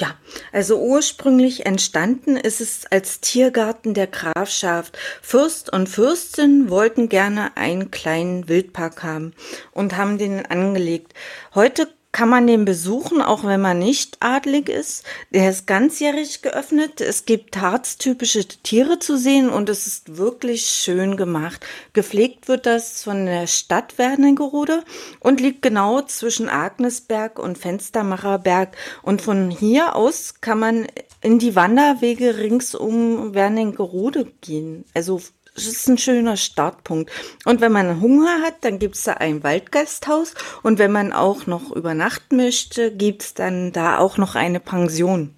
Ja, 0.00 0.14
also 0.50 0.80
ursprünglich 0.80 1.66
entstanden 1.66 2.38
ist 2.38 2.62
es 2.62 2.86
als 2.90 3.20
Tiergarten 3.20 3.92
der 3.92 4.06
Grafschaft. 4.06 4.96
Fürst 5.20 5.70
und 5.70 5.90
Fürstin 5.90 6.70
wollten 6.70 7.10
gerne 7.10 7.54
einen 7.58 7.90
kleinen 7.90 8.48
Wildpark 8.48 9.02
haben 9.02 9.34
und 9.72 9.98
haben 9.98 10.16
den 10.16 10.46
angelegt. 10.46 11.12
Heute 11.54 11.86
kann 12.12 12.28
man 12.28 12.46
den 12.46 12.64
besuchen, 12.64 13.22
auch 13.22 13.44
wenn 13.44 13.60
man 13.60 13.78
nicht 13.78 14.16
adlig 14.20 14.68
ist. 14.68 15.04
Der 15.30 15.50
ist 15.50 15.66
ganzjährig 15.66 16.42
geöffnet. 16.42 17.00
Es 17.00 17.24
gibt 17.24 17.56
harztypische 17.56 18.46
Tiere 18.46 18.98
zu 18.98 19.16
sehen 19.16 19.48
und 19.48 19.68
es 19.68 19.86
ist 19.86 20.16
wirklich 20.16 20.66
schön 20.66 21.16
gemacht. 21.16 21.64
Gepflegt 21.92 22.48
wird 22.48 22.66
das 22.66 23.04
von 23.04 23.26
der 23.26 23.46
Stadt 23.46 23.96
Wernigerode 23.98 24.82
und 25.20 25.40
liegt 25.40 25.62
genau 25.62 26.02
zwischen 26.02 26.48
Agnesberg 26.48 27.38
und 27.38 27.58
Fenstermacherberg. 27.58 28.76
Und 29.02 29.22
von 29.22 29.50
hier 29.50 29.94
aus 29.94 30.40
kann 30.40 30.58
man 30.58 30.86
in 31.22 31.38
die 31.38 31.54
Wanderwege 31.54 32.38
rings 32.38 32.74
um 32.74 33.34
Wernigerode 33.34 34.32
gehen. 34.40 34.84
Also 34.94 35.20
das 35.54 35.66
ist 35.66 35.88
ein 35.88 35.98
schöner 35.98 36.36
Startpunkt. 36.36 37.10
Und 37.44 37.60
wenn 37.60 37.72
man 37.72 38.00
Hunger 38.00 38.42
hat, 38.42 38.56
dann 38.62 38.78
gibt 38.78 38.96
es 38.96 39.04
da 39.04 39.14
ein 39.14 39.42
Waldgasthaus. 39.42 40.34
Und 40.62 40.78
wenn 40.78 40.92
man 40.92 41.12
auch 41.12 41.46
noch 41.46 41.70
übernachten 41.72 42.36
möchte, 42.36 42.92
gibt 42.92 43.22
es 43.22 43.34
dann 43.34 43.72
da 43.72 43.98
auch 43.98 44.16
noch 44.16 44.34
eine 44.34 44.60
Pension. 44.60 45.34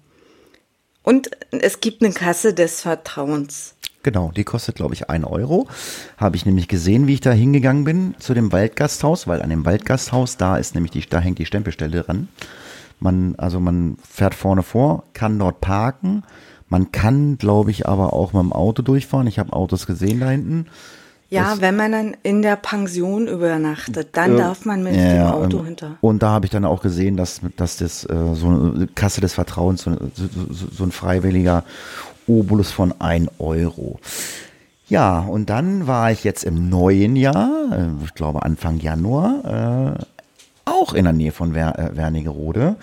Und 1.01 1.31
es 1.51 1.81
gibt 1.81 2.01
eine 2.01 2.13
Kasse 2.13 2.53
des 2.53 2.81
Vertrauens. 2.81 3.75
Genau, 4.03 4.31
die 4.35 4.43
kostet, 4.43 4.75
glaube 4.75 4.93
ich, 4.93 5.09
ein 5.09 5.23
Euro. 5.23 5.67
Habe 6.17 6.35
ich 6.35 6.45
nämlich 6.45 6.67
gesehen, 6.67 7.07
wie 7.07 7.15
ich 7.15 7.21
da 7.21 7.31
hingegangen 7.31 7.85
bin 7.85 8.15
zu 8.19 8.33
dem 8.33 8.51
Waldgasthaus, 8.51 9.27
weil 9.27 9.41
an 9.41 9.49
dem 9.49 9.65
Waldgasthaus, 9.65 10.37
da 10.37 10.57
ist 10.57 10.75
nämlich 10.75 10.91
die, 10.91 11.01
da 11.01 11.19
hängt 11.19 11.39
die 11.39 11.45
Stempelstelle 11.45 12.03
dran. 12.03 12.27
Man, 12.99 13.35
also 13.37 13.59
man 13.59 13.97
fährt 14.09 14.35
vorne 14.35 14.63
vor, 14.63 15.03
kann 15.13 15.39
dort 15.39 15.61
parken 15.61 16.23
man 16.73 16.91
kann, 16.91 17.37
glaube 17.37 17.69
ich, 17.69 17.87
aber 17.87 18.13
auch 18.13 18.33
mit 18.33 18.41
dem 18.41 18.51
Auto 18.51 18.81
durchfahren. 18.81 19.27
Ich 19.27 19.37
habe 19.37 19.53
Autos 19.53 19.85
gesehen 19.85 20.19
da 20.19 20.31
hinten. 20.31 20.65
Ja, 21.29 21.51
das, 21.51 21.61
wenn 21.61 21.75
man 21.75 21.91
dann 21.91 22.17
in 22.23 22.41
der 22.41 22.55
Pension 22.55 23.27
übernachtet, 23.27 24.09
dann 24.13 24.33
äh, 24.33 24.37
darf 24.37 24.65
man 24.65 24.81
mit 24.81 24.95
ja, 24.95 25.13
dem 25.13 25.21
Auto 25.35 25.57
und, 25.59 25.65
hinter. 25.65 25.97
Und 26.01 26.23
da 26.23 26.31
habe 26.31 26.47
ich 26.47 26.51
dann 26.51 26.65
auch 26.65 26.81
gesehen, 26.81 27.15
dass, 27.15 27.41
dass 27.57 27.77
das 27.77 28.05
äh, 28.05 28.15
so 28.33 28.47
eine 28.47 28.87
Kasse 28.87 29.21
des 29.21 29.35
Vertrauens, 29.35 29.83
so, 29.83 29.91
so, 30.15 30.67
so 30.71 30.83
ein 30.83 30.91
freiwilliger 30.91 31.63
Obolus 32.25 32.71
von 32.71 32.99
1 32.99 33.29
Euro. 33.37 33.99
Ja, 34.87 35.19
und 35.19 35.51
dann 35.51 35.85
war 35.85 36.11
ich 36.11 36.23
jetzt 36.23 36.43
im 36.43 36.69
neuen 36.69 37.15
Jahr, 37.15 37.51
äh, 37.71 38.03
ich 38.03 38.15
glaube 38.15 38.41
Anfang 38.41 38.79
Januar, 38.79 39.95
äh, 39.99 40.03
auch 40.65 40.95
in 40.95 41.03
der 41.03 41.13
Nähe 41.13 41.33
von 41.33 41.53
Wer 41.53 41.77
äh, 41.77 41.95
Wernigerode. 41.95 42.77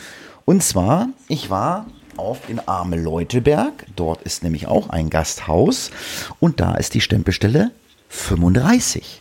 Und 0.45 0.63
zwar, 0.63 1.09
ich 1.27 1.51
war 1.51 1.87
auf 2.21 2.49
in 2.49 2.61
Arme 2.61 2.97
Leuteberg. 2.97 3.87
Dort 3.97 4.23
ist 4.23 4.43
nämlich 4.43 4.67
auch 4.67 4.91
ein 4.91 5.11
Gasthaus 5.11 5.91
und 6.39 6.61
da 6.61 6.75
ist 6.75 6.95
die 6.95 7.01
Stempelstelle 7.01 7.71
35. 8.11 9.21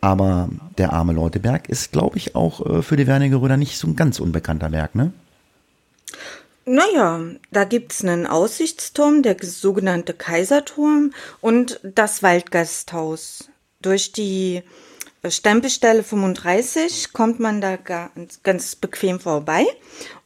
Aber 0.00 0.48
der 0.78 0.92
arme 0.92 1.12
Leuteberg 1.12 1.68
ist, 1.68 1.92
glaube 1.92 2.18
ich, 2.18 2.34
auch 2.34 2.66
äh, 2.66 2.82
für 2.82 2.96
die 2.96 3.06
Wernigeröder 3.06 3.56
nicht 3.56 3.78
so 3.78 3.86
ein 3.86 3.94
ganz 3.94 4.18
unbekannter 4.18 4.70
Berg, 4.70 4.96
ne? 4.96 5.12
Naja, 6.64 7.20
da 7.50 7.64
gibt's 7.64 8.04
einen 8.04 8.26
Aussichtsturm, 8.26 9.22
der 9.22 9.36
sogenannte 9.40 10.14
Kaiserturm 10.14 11.12
und 11.40 11.80
das 11.82 12.22
Waldgasthaus. 12.22 13.48
Durch 13.80 14.12
die 14.12 14.62
Stempelstelle 15.28 16.02
35 16.02 17.12
kommt 17.12 17.40
man 17.40 17.60
da 17.60 17.76
ganz 18.42 18.76
bequem 18.76 19.18
vorbei 19.18 19.66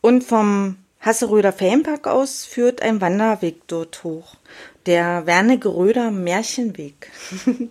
und 0.00 0.24
vom 0.24 0.76
Hasseröder 1.06 1.52
Ferienpark 1.52 2.08
aus 2.08 2.44
führt 2.44 2.82
ein 2.82 3.00
Wanderweg 3.00 3.68
dort 3.68 4.02
hoch. 4.02 4.34
Der 4.86 5.24
Wernigeröder 5.24 6.10
Märchenweg. 6.10 7.10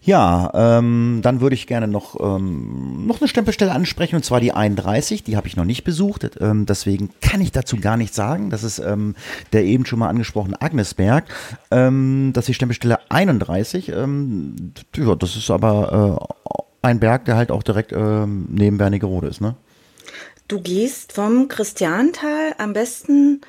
Ja, 0.00 0.50
ähm, 0.54 1.20
dann 1.22 1.42
würde 1.42 1.52
ich 1.52 1.66
gerne 1.66 1.86
noch, 1.86 2.18
ähm, 2.18 3.06
noch 3.06 3.20
eine 3.20 3.28
Stempelstelle 3.28 3.72
ansprechen, 3.72 4.16
und 4.16 4.24
zwar 4.24 4.40
die 4.40 4.52
31, 4.52 5.22
die 5.22 5.36
habe 5.36 5.48
ich 5.48 5.56
noch 5.56 5.66
nicht 5.66 5.84
besucht, 5.84 6.30
ähm, 6.40 6.64
deswegen 6.64 7.10
kann 7.20 7.42
ich 7.42 7.52
dazu 7.52 7.76
gar 7.76 7.98
nichts 7.98 8.16
sagen. 8.16 8.48
Das 8.48 8.64
ist 8.64 8.78
ähm, 8.78 9.16
der 9.52 9.64
eben 9.64 9.84
schon 9.84 9.98
mal 9.98 10.08
angesprochene 10.08 10.62
Agnesberg. 10.62 11.24
Ähm, 11.70 12.30
das 12.32 12.44
ist 12.44 12.48
die 12.48 12.54
Stempelstelle 12.54 13.00
31. 13.10 13.90
Ähm, 13.90 14.72
ja, 14.96 15.14
das 15.14 15.36
ist 15.36 15.50
aber 15.50 16.30
äh, 16.40 16.86
ein 16.86 17.00
Berg, 17.00 17.26
der 17.26 17.36
halt 17.36 17.50
auch 17.50 17.62
direkt 17.62 17.92
ähm, 17.92 18.46
neben 18.50 18.78
Wernigerode 18.78 19.28
ist, 19.28 19.42
ne? 19.42 19.56
Du 20.48 20.60
gehst 20.60 21.12
vom 21.12 21.48
Christiantal 21.48 22.54
am 22.56 22.72
besten 22.72 23.42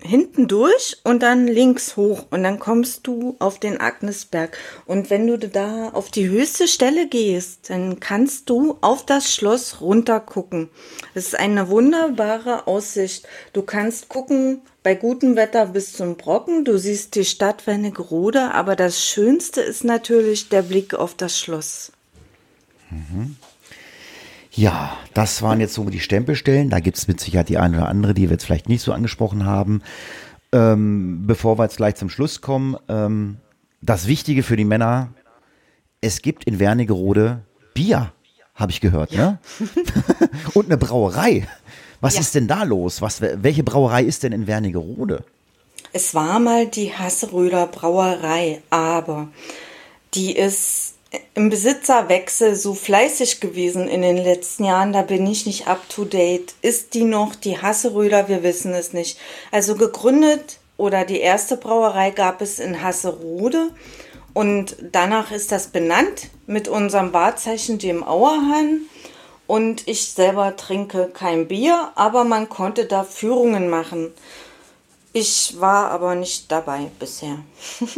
hinten 0.00 0.46
durch 0.46 0.96
und 1.04 1.22
dann 1.22 1.46
links 1.46 1.96
hoch 1.96 2.26
und 2.30 2.42
dann 2.42 2.58
kommst 2.58 3.06
du 3.06 3.36
auf 3.40 3.58
den 3.58 3.80
Agnesberg. 3.80 4.56
Und 4.86 5.10
wenn 5.10 5.26
du 5.26 5.38
da 5.38 5.90
auf 5.90 6.10
die 6.10 6.28
höchste 6.28 6.68
Stelle 6.68 7.08
gehst, 7.08 7.70
dann 7.70 7.98
kannst 7.98 8.48
du 8.48 8.78
auf 8.80 9.04
das 9.04 9.32
Schloss 9.32 9.80
runter 9.80 10.20
gucken. 10.20 10.70
Es 11.14 11.26
ist 11.26 11.38
eine 11.38 11.68
wunderbare 11.68 12.66
Aussicht. 12.66 13.26
Du 13.52 13.62
kannst 13.62 14.08
gucken 14.08 14.62
bei 14.82 14.94
gutem 14.94 15.36
Wetter 15.36 15.66
bis 15.66 15.92
zum 15.92 16.16
Brocken. 16.16 16.64
Du 16.64 16.78
siehst 16.78 17.14
die 17.16 17.24
Stadt 17.24 17.66
Wernigerode, 17.66 18.54
aber 18.54 18.76
das 18.76 19.04
Schönste 19.04 19.60
ist 19.60 19.84
natürlich 19.84 20.48
der 20.48 20.62
Blick 20.62 20.94
auf 20.94 21.14
das 21.14 21.38
Schloss. 21.38 21.92
Mhm. 22.90 23.36
Ja, 24.58 24.96
das 25.14 25.40
waren 25.40 25.60
jetzt 25.60 25.74
so 25.74 25.84
die 25.84 26.00
Stempelstellen. 26.00 26.68
Da 26.68 26.80
gibt 26.80 26.98
es 26.98 27.06
mit 27.06 27.20
Sicherheit 27.20 27.48
die 27.48 27.58
eine 27.58 27.76
oder 27.76 27.88
andere, 27.88 28.12
die 28.12 28.22
wir 28.22 28.32
jetzt 28.32 28.44
vielleicht 28.44 28.68
nicht 28.68 28.82
so 28.82 28.92
angesprochen 28.92 29.46
haben. 29.46 29.82
Ähm, 30.50 31.28
bevor 31.28 31.60
wir 31.60 31.62
jetzt 31.62 31.76
gleich 31.76 31.94
zum 31.94 32.10
Schluss 32.10 32.40
kommen, 32.40 32.76
ähm, 32.88 33.36
das 33.82 34.08
Wichtige 34.08 34.42
für 34.42 34.56
die 34.56 34.64
Männer, 34.64 35.10
es 36.00 36.22
gibt 36.22 36.42
in 36.42 36.58
Wernigerode 36.58 37.42
Bier, 37.72 38.12
habe 38.56 38.72
ich 38.72 38.80
gehört, 38.80 39.12
ja. 39.12 39.30
ne? 39.30 39.38
Und 40.54 40.66
eine 40.66 40.76
Brauerei. 40.76 41.46
Was 42.00 42.14
ja. 42.14 42.20
ist 42.20 42.34
denn 42.34 42.48
da 42.48 42.64
los? 42.64 43.00
Was, 43.00 43.20
welche 43.20 43.62
Brauerei 43.62 44.02
ist 44.02 44.24
denn 44.24 44.32
in 44.32 44.48
Wernigerode? 44.48 45.22
Es 45.92 46.16
war 46.16 46.40
mal 46.40 46.66
die 46.66 46.92
Hasseröder 46.92 47.68
Brauerei, 47.68 48.60
aber 48.70 49.28
die 50.14 50.36
ist 50.36 50.97
im 51.34 51.48
Besitzerwechsel 51.48 52.54
so 52.54 52.74
fleißig 52.74 53.40
gewesen 53.40 53.88
in 53.88 54.02
den 54.02 54.16
letzten 54.16 54.64
Jahren, 54.64 54.92
da 54.92 55.02
bin 55.02 55.26
ich 55.26 55.46
nicht 55.46 55.66
up 55.66 55.88
to 55.88 56.04
date. 56.04 56.54
Ist 56.62 56.94
die 56.94 57.04
noch 57.04 57.34
die 57.34 57.60
Hasseröder? 57.60 58.28
Wir 58.28 58.42
wissen 58.42 58.74
es 58.74 58.92
nicht. 58.92 59.18
Also 59.50 59.74
gegründet 59.74 60.58
oder 60.76 61.04
die 61.04 61.20
erste 61.20 61.56
Brauerei 61.56 62.10
gab 62.10 62.42
es 62.42 62.58
in 62.58 62.82
Hasserode 62.82 63.70
und 64.34 64.76
danach 64.92 65.32
ist 65.32 65.50
das 65.50 65.68
benannt 65.68 66.28
mit 66.46 66.68
unserem 66.68 67.12
Wahrzeichen, 67.12 67.78
dem 67.78 68.04
Auerhahn. 68.04 68.82
Und 69.46 69.88
ich 69.88 70.12
selber 70.12 70.56
trinke 70.56 71.10
kein 71.12 71.48
Bier, 71.48 71.90
aber 71.94 72.24
man 72.24 72.50
konnte 72.50 72.84
da 72.84 73.02
Führungen 73.02 73.70
machen. 73.70 74.12
Ich 75.14 75.58
war 75.58 75.90
aber 75.90 76.14
nicht 76.14 76.52
dabei 76.52 76.90
bisher. 76.98 77.38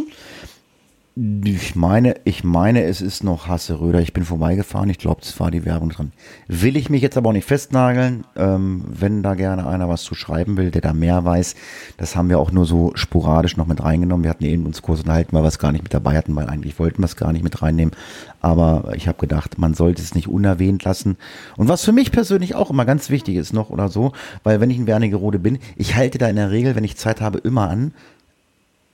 Ich 1.23 1.77
meine, 1.77 2.15
ich 2.25 2.45
meine, 2.45 2.85
es 2.85 3.03
ist 3.03 3.25
noch 3.25 3.47
Hasse 3.47 3.79
Röder. 3.79 4.01
Ich 4.01 4.15
bin 4.15 4.25
vorbeigefahren. 4.25 4.89
Ich 4.89 4.97
glaube, 4.97 5.21
es 5.21 5.39
war 5.39 5.51
die 5.51 5.67
Werbung 5.67 5.91
dran. 5.91 6.13
Will 6.49 6.79
ich 6.79 6.89
mich 6.89 7.03
jetzt 7.03 7.19
aber 7.19 7.29
auch 7.29 7.35
nicht 7.35 7.47
festnageln. 7.47 8.25
Ähm, 8.37 8.85
wenn 8.89 9.23
da 9.23 9.35
gerne 9.35 9.67
einer 9.67 9.87
was 9.87 10.03
zu 10.03 10.15
schreiben 10.15 10.57
will, 10.57 10.71
der 10.71 10.81
da 10.81 10.95
mehr 10.95 11.23
weiß, 11.23 11.57
das 11.99 12.17
haben 12.17 12.31
wir 12.31 12.39
auch 12.39 12.53
nur 12.53 12.65
so 12.65 12.93
sporadisch 12.95 13.59
noch 13.59 13.67
mit 13.67 13.83
reingenommen. 13.83 14.25
Wir 14.25 14.31
hatten 14.31 14.47
eben 14.47 14.65
uns 14.65 14.81
kurz 14.81 15.01
unterhalten, 15.01 15.37
weil 15.37 15.43
wir 15.43 15.49
es 15.49 15.59
gar 15.59 15.73
nicht 15.73 15.83
mit 15.83 15.93
dabei 15.93 16.17
hatten, 16.17 16.35
weil 16.35 16.47
eigentlich 16.47 16.79
wollten 16.79 17.03
wir 17.03 17.07
es 17.07 17.17
gar 17.17 17.35
nicht 17.35 17.45
mit 17.45 17.61
reinnehmen. 17.61 17.95
Aber 18.41 18.93
ich 18.97 19.07
habe 19.07 19.19
gedacht, 19.19 19.59
man 19.59 19.75
sollte 19.75 20.01
es 20.01 20.15
nicht 20.15 20.29
unerwähnt 20.29 20.85
lassen. 20.85 21.19
Und 21.59 21.69
was 21.69 21.85
für 21.85 21.93
mich 21.93 22.13
persönlich 22.13 22.55
auch 22.55 22.71
immer 22.71 22.87
ganz 22.87 23.11
wichtig 23.11 23.37
ist 23.37 23.53
noch 23.53 23.69
oder 23.69 23.91
so, 23.91 24.13
weil 24.43 24.63
wenn 24.63 24.71
ich 24.71 24.79
in 24.79 24.87
Wernigerode 24.87 25.39
bin, 25.39 25.59
ich 25.77 25.97
halte 25.97 26.17
da 26.17 26.29
in 26.29 26.37
der 26.37 26.51
Regel, 26.51 26.77
wenn 26.77 26.85
ich 26.85 26.97
Zeit 26.97 27.21
habe, 27.21 27.37
immer 27.37 27.69
an, 27.69 27.93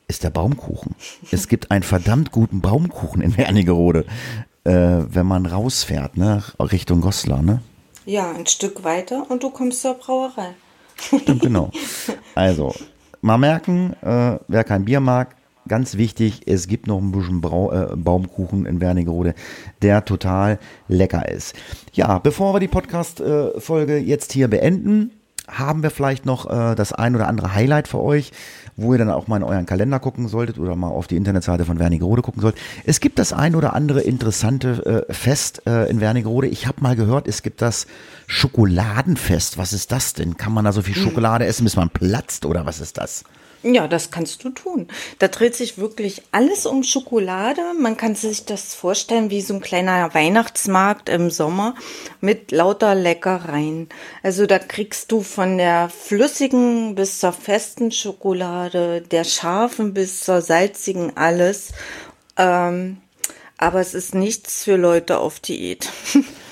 ist 0.08 0.24
der 0.24 0.30
Baumkuchen. 0.30 0.94
Es 1.30 1.48
gibt 1.48 1.70
einen 1.70 1.82
verdammt 1.82 2.30
guten 2.30 2.60
Baumkuchen 2.60 3.22
in 3.22 3.36
Wernigerode, 3.36 4.04
äh, 4.64 4.72
wenn 4.72 5.26
man 5.26 5.46
rausfährt, 5.46 6.16
ne, 6.16 6.42
Richtung 6.58 7.00
Goslar, 7.00 7.42
ne? 7.42 7.62
Ja, 8.04 8.30
ein 8.30 8.46
Stück 8.46 8.84
weiter 8.84 9.26
und 9.28 9.42
du 9.42 9.50
kommst 9.50 9.82
zur 9.82 9.94
Brauerei. 9.94 10.54
Stimmt, 10.96 11.42
genau. 11.42 11.70
Also, 12.34 12.72
mal 13.20 13.38
merken, 13.38 13.94
äh, 14.02 14.38
wer 14.46 14.64
kein 14.64 14.84
Bier 14.84 15.00
mag, 15.00 15.34
ganz 15.68 15.96
wichtig, 15.96 16.42
es 16.46 16.68
gibt 16.68 16.86
noch 16.86 16.98
ein 16.98 17.12
bisschen 17.12 17.40
Brau 17.40 17.72
äh, 17.72 17.96
Baumkuchen 17.96 18.66
in 18.66 18.80
Wernigerode, 18.80 19.34
der 19.82 20.04
total 20.04 20.58
lecker 20.88 21.28
ist. 21.28 21.54
Ja, 21.92 22.18
bevor 22.18 22.54
wir 22.54 22.60
die 22.60 22.68
Podcast-Folge 22.68 23.98
jetzt 23.98 24.32
hier 24.32 24.48
beenden, 24.48 25.10
haben 25.48 25.82
wir 25.82 25.90
vielleicht 25.90 26.26
noch 26.26 26.50
äh, 26.50 26.74
das 26.74 26.92
ein 26.92 27.14
oder 27.14 27.28
andere 27.28 27.54
Highlight 27.54 27.88
für 27.88 28.00
euch 28.00 28.32
wo 28.76 28.92
ihr 28.92 28.98
dann 28.98 29.10
auch 29.10 29.26
mal 29.26 29.38
in 29.38 29.42
euren 29.42 29.66
Kalender 29.66 29.98
gucken 29.98 30.28
solltet 30.28 30.58
oder 30.58 30.76
mal 30.76 30.88
auf 30.88 31.06
die 31.06 31.16
Internetseite 31.16 31.64
von 31.64 31.78
Wernigerode 31.78 32.22
gucken 32.22 32.42
sollt. 32.42 32.56
Es 32.84 33.00
gibt 33.00 33.18
das 33.18 33.32
ein 33.32 33.54
oder 33.54 33.74
andere 33.74 34.02
interessante 34.02 35.06
äh, 35.08 35.12
Fest 35.12 35.62
äh, 35.66 35.88
in 35.88 36.00
Wernigerode. 36.00 36.46
Ich 36.46 36.66
habe 36.66 36.82
mal 36.82 36.94
gehört, 36.94 37.26
es 37.26 37.42
gibt 37.42 37.62
das 37.62 37.86
Schokoladenfest. 38.26 39.56
Was 39.56 39.72
ist 39.72 39.92
das 39.92 40.12
denn? 40.12 40.36
Kann 40.36 40.52
man 40.52 40.64
da 40.64 40.72
so 40.72 40.82
viel 40.82 40.94
hm. 40.94 41.02
Schokolade 41.02 41.46
essen, 41.46 41.64
bis 41.64 41.76
man 41.76 41.90
platzt 41.90 42.44
oder 42.44 42.66
was 42.66 42.80
ist 42.80 42.98
das? 42.98 43.24
Ja, 43.68 43.88
das 43.88 44.12
kannst 44.12 44.44
du 44.44 44.50
tun. 44.50 44.86
Da 45.18 45.26
dreht 45.26 45.56
sich 45.56 45.76
wirklich 45.76 46.22
alles 46.30 46.66
um 46.66 46.84
Schokolade. 46.84 47.62
Man 47.76 47.96
kann 47.96 48.14
sich 48.14 48.44
das 48.44 48.74
vorstellen 48.74 49.28
wie 49.30 49.40
so 49.40 49.54
ein 49.54 49.60
kleiner 49.60 50.14
Weihnachtsmarkt 50.14 51.08
im 51.08 51.30
Sommer 51.30 51.74
mit 52.20 52.52
lauter 52.52 52.94
Leckereien. 52.94 53.88
Also 54.22 54.46
da 54.46 54.60
kriegst 54.60 55.10
du 55.10 55.20
von 55.22 55.58
der 55.58 55.88
flüssigen 55.88 56.94
bis 56.94 57.18
zur 57.18 57.32
festen 57.32 57.90
Schokolade, 57.90 59.00
der 59.00 59.24
scharfen 59.24 59.94
bis 59.94 60.20
zur 60.20 60.42
salzigen 60.42 61.16
alles. 61.16 61.72
Ähm, 62.36 62.98
aber 63.58 63.80
es 63.80 63.94
ist 63.94 64.14
nichts 64.14 64.62
für 64.62 64.76
Leute 64.76 65.18
auf 65.18 65.40
Diät. 65.40 65.88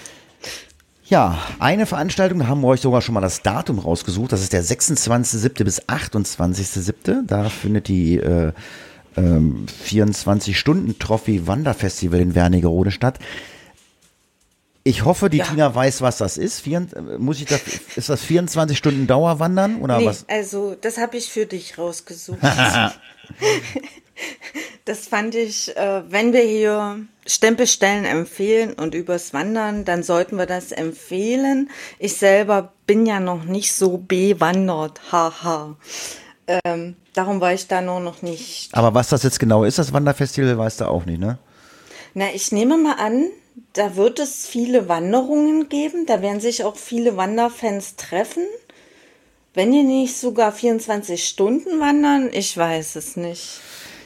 Ja, 1.15 1.39
eine 1.61 1.87
Veranstaltung, 1.87 2.41
da 2.41 2.49
haben 2.49 2.61
wir 2.61 2.67
euch 2.67 2.81
sogar 2.81 3.01
schon 3.01 3.15
mal 3.15 3.21
das 3.21 3.41
Datum 3.41 3.79
rausgesucht. 3.79 4.33
Das 4.33 4.43
ist 4.43 4.53
der 4.53 4.65
26.07. 4.65 5.63
bis 5.63 5.81
28.07. 5.83 7.25
Da 7.25 7.51
findet 7.51 7.87
die 7.87 8.17
äh, 8.19 8.51
ähm, 9.17 9.67
24-Stunden-Trophy 9.87 11.47
Wanderfestival 11.47 12.19
in 12.19 12.35
Wernigerode 12.35 12.91
statt. 12.91 13.21
Ich 14.83 15.05
hoffe, 15.05 15.31
die 15.31 15.37
ja. 15.37 15.45
Tina 15.45 15.73
weiß, 15.73 16.03
was 16.03 16.19
das 16.19 16.37
ist. 16.37 16.59
Vier, 16.59 16.85
muss 17.19 17.39
ich 17.39 17.47
das, 17.47 17.61
ist 17.95 18.09
das 18.09 18.25
24 18.25 18.77
Stunden 18.77 19.07
Dauerwandern 19.07 19.83
oder 19.83 19.99
nee, 19.99 20.07
was? 20.07 20.29
Also, 20.29 20.75
das 20.81 20.99
habe 20.99 21.17
ich 21.17 21.31
für 21.31 21.47
dich 21.47 21.79
rausgesucht. 21.79 22.41
Das 24.85 25.07
fand 25.07 25.35
ich, 25.35 25.75
äh, 25.77 26.03
wenn 26.11 26.35
wir 26.35 26.43
hier 26.43 27.07
Stempelstellen 27.27 28.05
empfehlen 28.05 28.75
und 28.75 28.95
übers 28.95 29.33
Wandern, 29.33 29.87
dann 29.87 30.03
sollten 30.03 30.37
wir 30.37 30.45
das 30.45 30.73
empfehlen. 30.73 31.71
Ich 31.99 32.19
selber 32.19 32.73
bin 32.87 33.07
ja 33.07 33.19
noch 33.19 33.45
nicht 33.45 33.73
so 33.73 33.97
bewandert, 33.97 35.01
haha. 35.11 35.77
Ähm, 36.47 36.97
darum 37.15 37.41
war 37.41 37.55
ich 37.55 37.67
da 37.67 37.81
nur 37.81 38.01
noch 38.01 38.21
nicht. 38.21 38.75
Aber 38.75 38.93
was 38.93 39.09
das 39.09 39.23
jetzt 39.23 39.41
genau 39.41 39.65
ist, 39.65 39.79
das 39.79 39.95
Wanderfestival, 39.95 40.59
weißt 40.59 40.83
du 40.83 40.85
auch 40.89 41.07
nicht, 41.07 41.19
ne? 41.19 41.39
Na, 42.13 42.27
ich 42.35 42.53
nehme 42.53 42.77
mal 42.77 42.97
an, 42.97 43.31
da 43.73 43.97
wird 43.97 44.19
es 44.19 44.47
viele 44.47 44.89
Wanderungen 44.89 45.69
geben. 45.69 46.07
Da 46.07 46.23
werden 46.23 46.41
sich 46.41 46.63
auch 46.65 46.77
viele 46.77 47.17
Wanderfans 47.17 47.97
treffen. 47.97 48.45
Wenn 49.55 49.73
die 49.73 49.83
nicht 49.83 50.17
sogar 50.17 50.53
24 50.53 51.27
Stunden 51.27 51.81
wandern, 51.81 52.29
ich 52.33 52.57
weiß 52.57 52.97
es 52.97 53.17
nicht. 53.17 53.61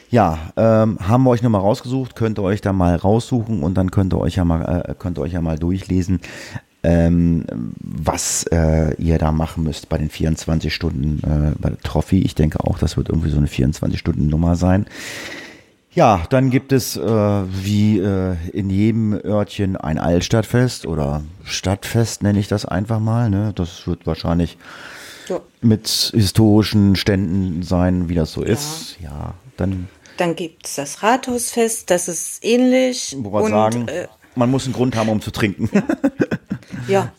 Ja, 0.09 0.51
ähm, 0.57 0.97
haben 0.99 1.23
wir 1.23 1.29
euch 1.29 1.43
nochmal 1.43 1.61
rausgesucht, 1.61 2.15
könnt 2.15 2.39
ihr 2.39 2.43
euch 2.43 2.61
da 2.61 2.73
mal 2.73 2.95
raussuchen 2.95 3.61
und 3.61 3.75
dann 3.75 3.91
könnt 3.91 4.13
ihr 4.13 4.19
euch 4.19 4.35
ja 4.35 4.45
mal, 4.45 4.85
äh, 4.87 4.95
könnt 4.97 5.19
ihr 5.19 5.21
euch 5.21 5.33
ja 5.33 5.41
mal 5.41 5.59
durchlesen, 5.59 6.19
ähm, 6.81 7.45
was 7.79 8.43
äh, 8.45 8.95
ihr 8.95 9.19
da 9.19 9.31
machen 9.31 9.63
müsst 9.63 9.89
bei 9.89 9.97
den 9.97 10.09
24 10.09 10.73
Stunden 10.73 11.19
äh, 11.23 11.59
bei 11.59 11.69
der 11.69 11.79
Trophy. 11.79 12.21
Ich 12.21 12.35
denke 12.35 12.61
auch, 12.61 12.79
das 12.79 12.97
wird 12.97 13.09
irgendwie 13.09 13.29
so 13.29 13.37
eine 13.37 13.47
24-Stunden-Nummer 13.47 14.55
sein. 14.55 14.85
Ja, 15.91 16.21
dann 16.29 16.49
gibt 16.49 16.71
es 16.71 16.95
äh, 16.95 17.01
wie 17.01 17.99
äh, 17.99 18.35
in 18.53 18.69
jedem 18.69 19.13
Örtchen 19.13 19.75
ein 19.75 19.97
Altstadtfest 19.97 20.85
oder 20.85 21.23
Stadtfest 21.43 22.23
nenne 22.23 22.39
ich 22.39 22.47
das 22.47 22.65
einfach 22.65 22.99
mal. 22.99 23.29
Ne? 23.29 23.51
Das 23.55 23.85
wird 23.87 24.07
wahrscheinlich 24.07 24.57
ja. 25.27 25.39
mit 25.61 26.11
historischen 26.13 26.95
Ständen 26.95 27.63
sein, 27.63 28.07
wie 28.07 28.15
das 28.15 28.31
so 28.31 28.43
ja. 28.43 28.49
ist. 28.49 28.97
Ja, 29.01 29.33
dann. 29.57 29.87
Dann 30.19 30.35
gibt 30.35 30.67
es 30.67 30.75
das 30.75 31.01
Rathausfest, 31.01 31.89
das 31.89 32.09
ist 32.09 32.43
ähnlich. 32.43 33.15
Wo 33.17 33.31
wir 33.31 33.47
sagen, 33.47 33.87
äh, 33.87 34.07
man 34.35 34.51
muss 34.51 34.65
einen 34.65 34.73
Grund 34.73 34.97
haben, 34.97 35.07
um 35.07 35.21
zu 35.21 35.31
trinken. 35.31 35.69
Ja. 35.73 35.81
ja. 36.87 37.13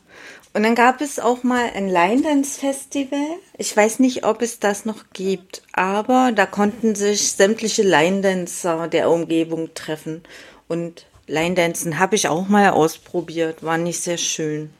Und 0.52 0.64
dann 0.64 0.74
gab 0.74 1.00
es 1.00 1.18
auch 1.18 1.42
mal 1.42 1.70
ein 1.74 1.88
Line 1.88 2.22
Dance 2.22 2.58
Festival. 2.60 3.24
Ich 3.56 3.74
weiß 3.74 4.00
nicht, 4.00 4.26
ob 4.26 4.42
es 4.42 4.58
das 4.58 4.84
noch 4.84 5.04
gibt, 5.12 5.62
aber 5.72 6.32
da 6.34 6.44
konnten 6.44 6.94
sich 6.94 7.32
sämtliche 7.32 7.84
Line 7.84 8.20
Dancer 8.20 8.88
der 8.88 9.08
Umgebung 9.10 9.70
treffen. 9.74 10.22
Und 10.68 11.06
Line 11.26 11.54
Dancen 11.54 11.98
habe 11.98 12.16
ich 12.16 12.28
auch 12.28 12.48
mal 12.48 12.70
ausprobiert, 12.70 13.62
war 13.62 13.78
nicht 13.78 14.00
sehr 14.00 14.18
schön. 14.18 14.70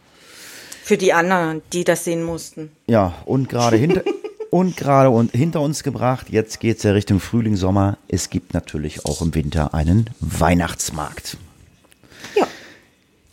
Für 0.82 0.98
die 0.98 1.12
anderen, 1.12 1.62
die 1.72 1.84
das 1.84 2.04
sehen 2.04 2.24
mussten. 2.24 2.72
Ja, 2.86 3.14
und 3.24 3.48
gerade 3.48 3.76
hinter, 3.76 4.02
und 4.50 4.76
gerade 4.76 5.10
und 5.10 5.32
hinter 5.32 5.60
uns 5.60 5.82
gebracht, 5.82 6.30
jetzt 6.30 6.60
geht 6.60 6.78
es 6.78 6.82
ja 6.82 6.92
Richtung 6.92 7.20
Frühling, 7.20 7.56
Sommer. 7.56 7.98
Es 8.08 8.30
gibt 8.30 8.54
natürlich 8.54 9.04
auch 9.06 9.22
im 9.22 9.34
Winter 9.34 9.74
einen 9.74 10.10
Weihnachtsmarkt. 10.20 11.36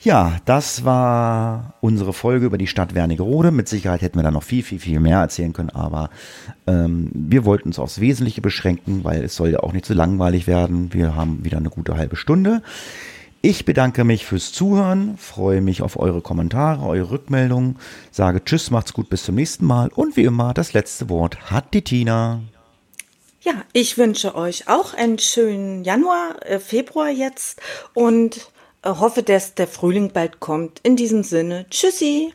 Ja, 0.08 0.38
das 0.46 0.86
war 0.86 1.74
unsere 1.82 2.14
Folge 2.14 2.46
über 2.46 2.58
die 2.58 2.68
Stadt 2.68 2.96
Wernigerode. 2.96 3.52
Mit 3.52 3.68
Sicherheit 3.68 4.02
hätten 4.02 4.18
wir 4.18 4.24
da 4.24 4.32
noch 4.32 4.44
viel, 4.44 4.64
viel, 4.64 4.80
viel 4.80 5.00
mehr 5.00 5.20
erzählen 5.20 5.54
können, 5.54 5.72
aber 5.72 6.12
ähm, 6.68 7.10
wir 7.14 7.44
wollten 7.46 7.68
uns 7.68 7.78
aufs 7.80 8.00
Wesentliche 8.00 8.40
beschränken, 8.40 9.04
weil 9.04 9.24
es 9.24 9.36
soll 9.36 9.50
ja 9.50 9.60
auch 9.60 9.74
nicht 9.74 9.86
zu 9.86 9.94
so 9.94 9.98
langweilig 9.98 10.48
werden. 10.48 10.94
Wir 10.94 11.16
haben 11.16 11.44
wieder 11.44 11.58
eine 11.58 11.70
gute 11.70 11.98
halbe 11.98 12.16
Stunde. 12.16 12.62
Ich 13.48 13.64
bedanke 13.64 14.04
mich 14.04 14.26
fürs 14.26 14.52
Zuhören, 14.52 15.18
freue 15.18 15.62
mich 15.62 15.82
auf 15.82 15.98
eure 15.98 16.20
Kommentare, 16.20 16.86
eure 16.86 17.12
Rückmeldungen, 17.12 17.78
sage 18.12 18.44
Tschüss, 18.44 18.72
macht's 18.72 18.92
gut, 18.92 19.10
bis 19.10 19.24
zum 19.24 19.36
nächsten 19.36 19.66
Mal 19.66 19.88
und 19.96 20.18
wie 20.18 20.26
immer 20.26 20.54
das 20.54 20.74
letzte 20.74 21.08
Wort 21.08 21.50
hat 21.50 21.74
die 21.74 21.82
Tina. 21.82 22.42
Ja, 23.40 23.54
ich 23.72 23.98
wünsche 23.98 24.36
euch 24.36 24.68
auch 24.68 24.94
einen 24.94 25.18
schönen 25.18 25.86
Januar, 25.86 26.46
äh, 26.46 26.60
Februar 26.60 27.10
jetzt 27.10 27.62
und 27.94 28.52
hoffe, 28.84 29.24
dass 29.24 29.56
der 29.56 29.70
Frühling 29.70 30.12
bald 30.12 30.42
kommt. 30.42 30.82
In 30.84 30.98
diesem 30.98 31.24
Sinne, 31.24 31.68
tschüssi. 31.70 32.34